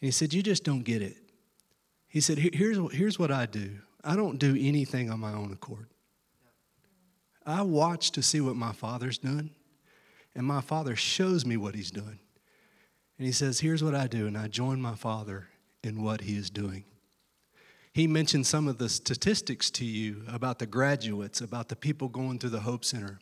he 0.00 0.10
said, 0.10 0.34
You 0.34 0.42
just 0.42 0.64
don't 0.64 0.82
get 0.82 1.02
it. 1.02 1.16
He 2.08 2.20
said, 2.20 2.38
here's, 2.38 2.78
here's 2.92 3.18
what 3.18 3.30
I 3.30 3.46
do 3.46 3.78
I 4.02 4.16
don't 4.16 4.38
do 4.38 4.56
anything 4.58 5.10
on 5.10 5.20
my 5.20 5.32
own 5.32 5.52
accord. 5.52 5.88
I 7.48 7.62
watch 7.62 8.10
to 8.12 8.22
see 8.22 8.40
what 8.40 8.56
my 8.56 8.72
father's 8.72 9.18
doing, 9.18 9.50
and 10.34 10.46
my 10.46 10.60
father 10.60 10.96
shows 10.96 11.46
me 11.46 11.56
what 11.56 11.74
he's 11.74 11.90
doing. 11.90 12.18
And 13.18 13.26
he 13.26 13.32
says, 13.32 13.60
Here's 13.60 13.82
what 13.82 13.94
I 13.94 14.06
do, 14.06 14.26
and 14.26 14.36
I 14.36 14.48
join 14.48 14.80
my 14.80 14.94
father 14.94 15.48
in 15.82 16.02
what 16.02 16.22
he 16.22 16.36
is 16.36 16.50
doing. 16.50 16.84
He 17.92 18.06
mentioned 18.06 18.46
some 18.46 18.68
of 18.68 18.78
the 18.78 18.88
statistics 18.88 19.70
to 19.72 19.84
you 19.84 20.22
about 20.28 20.58
the 20.58 20.66
graduates, 20.66 21.40
about 21.40 21.68
the 21.68 21.76
people 21.76 22.08
going 22.08 22.38
through 22.38 22.50
the 22.50 22.60
Hope 22.60 22.84
Center, 22.84 23.18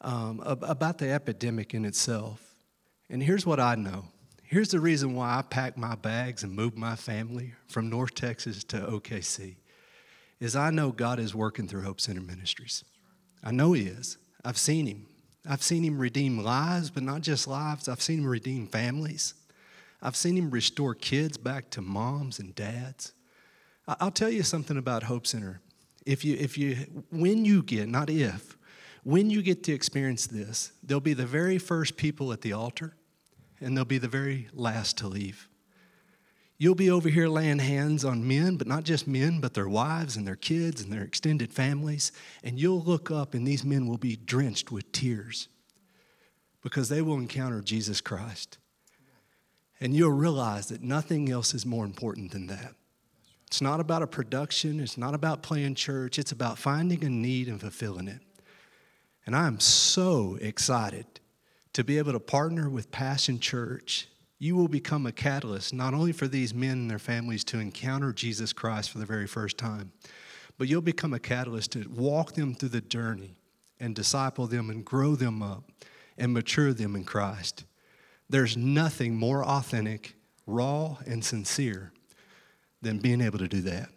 um, 0.00 0.40
about 0.44 0.98
the 0.98 1.10
epidemic 1.10 1.74
in 1.74 1.84
itself. 1.84 2.54
And 3.10 3.22
here's 3.22 3.44
what 3.44 3.60
I 3.60 3.74
know. 3.74 4.06
Here's 4.42 4.70
the 4.70 4.80
reason 4.80 5.14
why 5.14 5.38
I 5.38 5.42
packed 5.42 5.76
my 5.76 5.96
bags 5.96 6.42
and 6.42 6.52
moved 6.52 6.78
my 6.78 6.96
family 6.96 7.52
from 7.68 7.90
North 7.90 8.14
Texas 8.14 8.64
to 8.64 8.78
OKC 8.78 9.56
is 10.40 10.56
I 10.56 10.70
know 10.70 10.90
God 10.90 11.20
is 11.20 11.34
working 11.34 11.68
through 11.68 11.82
Hope 11.82 12.00
Center 12.00 12.22
Ministries. 12.22 12.84
I 13.42 13.50
know 13.52 13.72
He 13.72 13.82
is. 13.82 14.18
I've 14.44 14.58
seen 14.58 14.86
Him. 14.86 15.06
I've 15.48 15.62
seen 15.62 15.82
Him 15.84 15.98
redeem 15.98 16.38
lives, 16.38 16.90
but 16.90 17.02
not 17.02 17.22
just 17.22 17.46
lives. 17.46 17.88
I've 17.88 18.02
seen 18.02 18.20
Him 18.20 18.26
redeem 18.26 18.66
families. 18.66 19.34
I've 20.02 20.16
seen 20.16 20.36
Him 20.36 20.50
restore 20.50 20.94
kids 20.94 21.36
back 21.36 21.70
to 21.70 21.82
moms 21.82 22.38
and 22.38 22.54
dads. 22.54 23.12
I'll 23.86 24.10
tell 24.10 24.30
you 24.30 24.42
something 24.42 24.76
about 24.76 25.04
Hope 25.04 25.26
Center. 25.26 25.60
If 26.06 26.24
you, 26.24 26.36
if 26.38 26.56
you, 26.56 26.76
when 27.10 27.44
you 27.44 27.62
get, 27.62 27.88
not 27.88 28.08
if, 28.08 28.56
when 29.02 29.30
you 29.30 29.42
get 29.42 29.64
to 29.64 29.72
experience 29.72 30.26
this, 30.26 30.72
they'll 30.82 31.00
be 31.00 31.14
the 31.14 31.26
very 31.26 31.58
first 31.58 31.96
people 31.96 32.32
at 32.32 32.40
the 32.42 32.52
altar, 32.52 32.94
and 33.60 33.76
they'll 33.76 33.84
be 33.84 33.98
the 33.98 34.08
very 34.08 34.48
last 34.52 34.98
to 34.98 35.08
leave. 35.08 35.48
You'll 36.60 36.74
be 36.74 36.90
over 36.90 37.08
here 37.08 37.26
laying 37.26 37.58
hands 37.58 38.04
on 38.04 38.28
men, 38.28 38.56
but 38.56 38.66
not 38.66 38.84
just 38.84 39.08
men, 39.08 39.40
but 39.40 39.54
their 39.54 39.66
wives 39.66 40.14
and 40.14 40.26
their 40.26 40.36
kids 40.36 40.82
and 40.82 40.92
their 40.92 41.00
extended 41.00 41.54
families. 41.54 42.12
And 42.44 42.60
you'll 42.60 42.82
look 42.82 43.10
up, 43.10 43.32
and 43.32 43.46
these 43.46 43.64
men 43.64 43.86
will 43.86 43.96
be 43.96 44.16
drenched 44.16 44.70
with 44.70 44.92
tears 44.92 45.48
because 46.62 46.90
they 46.90 47.00
will 47.00 47.14
encounter 47.14 47.62
Jesus 47.62 48.02
Christ. 48.02 48.58
And 49.80 49.94
you'll 49.94 50.10
realize 50.10 50.66
that 50.66 50.82
nothing 50.82 51.30
else 51.30 51.54
is 51.54 51.64
more 51.64 51.86
important 51.86 52.32
than 52.32 52.48
that. 52.48 52.74
It's 53.46 53.62
not 53.62 53.80
about 53.80 54.02
a 54.02 54.06
production, 54.06 54.80
it's 54.80 54.98
not 54.98 55.14
about 55.14 55.42
playing 55.42 55.76
church, 55.76 56.18
it's 56.18 56.30
about 56.30 56.58
finding 56.58 57.02
a 57.02 57.08
need 57.08 57.48
and 57.48 57.58
fulfilling 57.58 58.06
it. 58.06 58.20
And 59.24 59.34
I 59.34 59.46
am 59.46 59.60
so 59.60 60.36
excited 60.42 61.06
to 61.72 61.82
be 61.82 61.96
able 61.96 62.12
to 62.12 62.20
partner 62.20 62.68
with 62.68 62.90
Passion 62.90 63.40
Church 63.40 64.08
you 64.40 64.56
will 64.56 64.66
become 64.68 65.06
a 65.06 65.12
catalyst 65.12 65.72
not 65.74 65.94
only 65.94 66.12
for 66.12 66.26
these 66.26 66.54
men 66.54 66.72
and 66.72 66.90
their 66.90 66.98
families 66.98 67.44
to 67.44 67.60
encounter 67.60 68.10
Jesus 68.12 68.52
Christ 68.54 68.90
for 68.90 68.98
the 68.98 69.06
very 69.06 69.28
first 69.28 69.58
time, 69.58 69.92
but 70.58 70.66
you'll 70.66 70.80
become 70.80 71.12
a 71.12 71.20
catalyst 71.20 71.72
to 71.72 71.86
walk 71.94 72.32
them 72.32 72.54
through 72.54 72.70
the 72.70 72.80
journey 72.80 73.34
and 73.78 73.94
disciple 73.94 74.46
them 74.46 74.70
and 74.70 74.82
grow 74.82 75.14
them 75.14 75.42
up 75.42 75.64
and 76.16 76.32
mature 76.32 76.72
them 76.72 76.96
in 76.96 77.04
Christ. 77.04 77.66
There's 78.30 78.56
nothing 78.56 79.14
more 79.14 79.44
authentic, 79.44 80.14
raw, 80.46 80.96
and 81.06 81.22
sincere 81.22 81.92
than 82.80 82.96
being 82.98 83.20
able 83.20 83.38
to 83.38 83.48
do 83.48 83.60
that. 83.62 83.90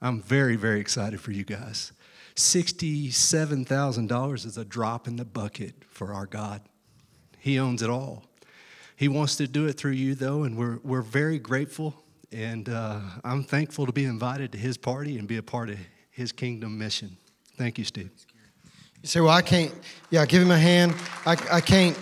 I'm 0.00 0.22
very, 0.22 0.54
very 0.54 0.78
excited 0.78 1.20
for 1.20 1.32
you 1.32 1.42
guys. 1.42 1.90
$67,000 2.36 4.46
is 4.46 4.56
a 4.56 4.64
drop 4.64 5.08
in 5.08 5.16
the 5.16 5.24
bucket 5.24 5.74
for 5.88 6.12
our 6.12 6.26
God. 6.26 6.60
He 7.38 7.58
owns 7.58 7.82
it 7.82 7.90
all. 7.90 8.22
He 8.96 9.08
wants 9.08 9.36
to 9.36 9.46
do 9.46 9.66
it 9.66 9.74
through 9.74 9.92
you, 9.92 10.14
though, 10.14 10.44
and 10.44 10.56
we're, 10.56 10.78
we're 10.82 11.02
very 11.02 11.38
grateful. 11.38 11.94
And 12.32 12.68
uh, 12.68 13.00
I'm 13.22 13.44
thankful 13.44 13.84
to 13.84 13.92
be 13.92 14.04
invited 14.04 14.52
to 14.52 14.58
his 14.58 14.78
party 14.78 15.18
and 15.18 15.28
be 15.28 15.36
a 15.36 15.42
part 15.42 15.68
of 15.68 15.78
his 16.10 16.32
kingdom 16.32 16.78
mission. 16.78 17.16
Thank 17.56 17.76
you, 17.76 17.84
Steve. 17.84 18.10
You 19.02 19.08
say, 19.08 19.20
Well, 19.20 19.30
I 19.30 19.42
can't, 19.42 19.72
yeah, 20.10 20.24
give 20.24 20.42
him 20.42 20.50
a 20.50 20.58
hand. 20.58 20.94
I, 21.26 21.36
I 21.52 21.60
can't. 21.60 21.96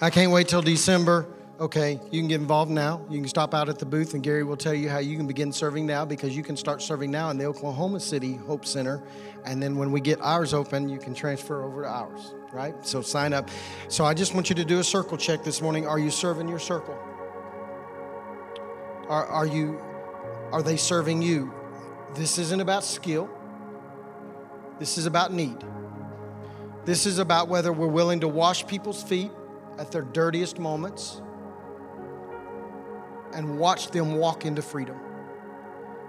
I 0.00 0.10
can't 0.10 0.32
wait 0.32 0.48
till 0.48 0.62
December. 0.62 1.26
Okay, 1.60 2.00
you 2.10 2.20
can 2.20 2.28
get 2.28 2.40
involved 2.40 2.70
now. 2.70 3.04
You 3.08 3.20
can 3.20 3.28
stop 3.28 3.54
out 3.54 3.68
at 3.68 3.78
the 3.78 3.86
booth, 3.86 4.14
and 4.14 4.22
Gary 4.22 4.42
will 4.42 4.56
tell 4.56 4.74
you 4.74 4.88
how 4.88 4.98
you 4.98 5.16
can 5.16 5.26
begin 5.26 5.52
serving 5.52 5.86
now 5.86 6.04
because 6.04 6.36
you 6.36 6.42
can 6.42 6.56
start 6.56 6.82
serving 6.82 7.10
now 7.10 7.30
in 7.30 7.38
the 7.38 7.44
Oklahoma 7.44 8.00
City 8.00 8.34
Hope 8.34 8.64
Center. 8.64 9.02
And 9.44 9.62
then 9.62 9.76
when 9.76 9.92
we 9.92 10.00
get 10.00 10.20
ours 10.20 10.54
open, 10.54 10.88
you 10.88 10.98
can 10.98 11.14
transfer 11.14 11.62
over 11.62 11.82
to 11.82 11.88
ours 11.88 12.34
right? 12.52 12.74
So 12.86 13.02
sign 13.02 13.32
up. 13.32 13.48
So 13.88 14.04
I 14.04 14.14
just 14.14 14.34
want 14.34 14.48
you 14.48 14.54
to 14.56 14.64
do 14.64 14.78
a 14.78 14.84
circle 14.84 15.16
check 15.16 15.42
this 15.42 15.60
morning. 15.62 15.86
Are 15.86 15.98
you 15.98 16.10
serving 16.10 16.48
your 16.48 16.58
circle? 16.58 16.96
Are, 19.08 19.26
are 19.26 19.46
you 19.46 19.80
are 20.52 20.62
they 20.62 20.76
serving 20.76 21.22
you? 21.22 21.52
This 22.14 22.38
isn't 22.38 22.60
about 22.60 22.84
skill. 22.84 23.30
This 24.78 24.98
is 24.98 25.06
about 25.06 25.32
need. 25.32 25.56
This 26.84 27.06
is 27.06 27.18
about 27.18 27.48
whether 27.48 27.72
we're 27.72 27.86
willing 27.86 28.20
to 28.20 28.28
wash 28.28 28.66
people's 28.66 29.02
feet 29.02 29.30
at 29.78 29.90
their 29.90 30.02
dirtiest 30.02 30.58
moments 30.58 31.22
and 33.34 33.58
watch 33.58 33.90
them 33.90 34.16
walk 34.16 34.46
into 34.46 34.62
freedom. 34.62 34.98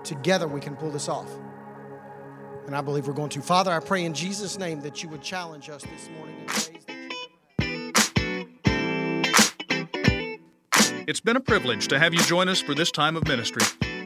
Together 0.03 0.47
we 0.47 0.59
can 0.59 0.75
pull 0.75 0.91
this 0.91 1.07
off. 1.07 1.29
And 2.65 2.75
I 2.75 2.81
believe 2.81 3.07
we're 3.07 3.13
going 3.13 3.29
to. 3.31 3.41
Father, 3.41 3.71
I 3.71 3.79
pray 3.79 4.05
in 4.05 4.13
Jesus' 4.13 4.57
name 4.57 4.81
that 4.81 5.03
you 5.03 5.09
would 5.09 5.21
challenge 5.21 5.69
us 5.69 5.83
this 5.83 6.09
morning 6.17 6.39
in 6.39 6.47
ways 6.47 6.69
It's 11.05 11.19
been 11.19 11.35
a 11.35 11.41
privilege 11.41 11.89
to 11.89 11.99
have 11.99 12.13
you 12.13 12.21
join 12.21 12.47
us 12.47 12.61
for 12.61 12.73
this 12.73 12.89
time 12.89 13.17
of 13.17 13.27
ministry. 13.27 13.63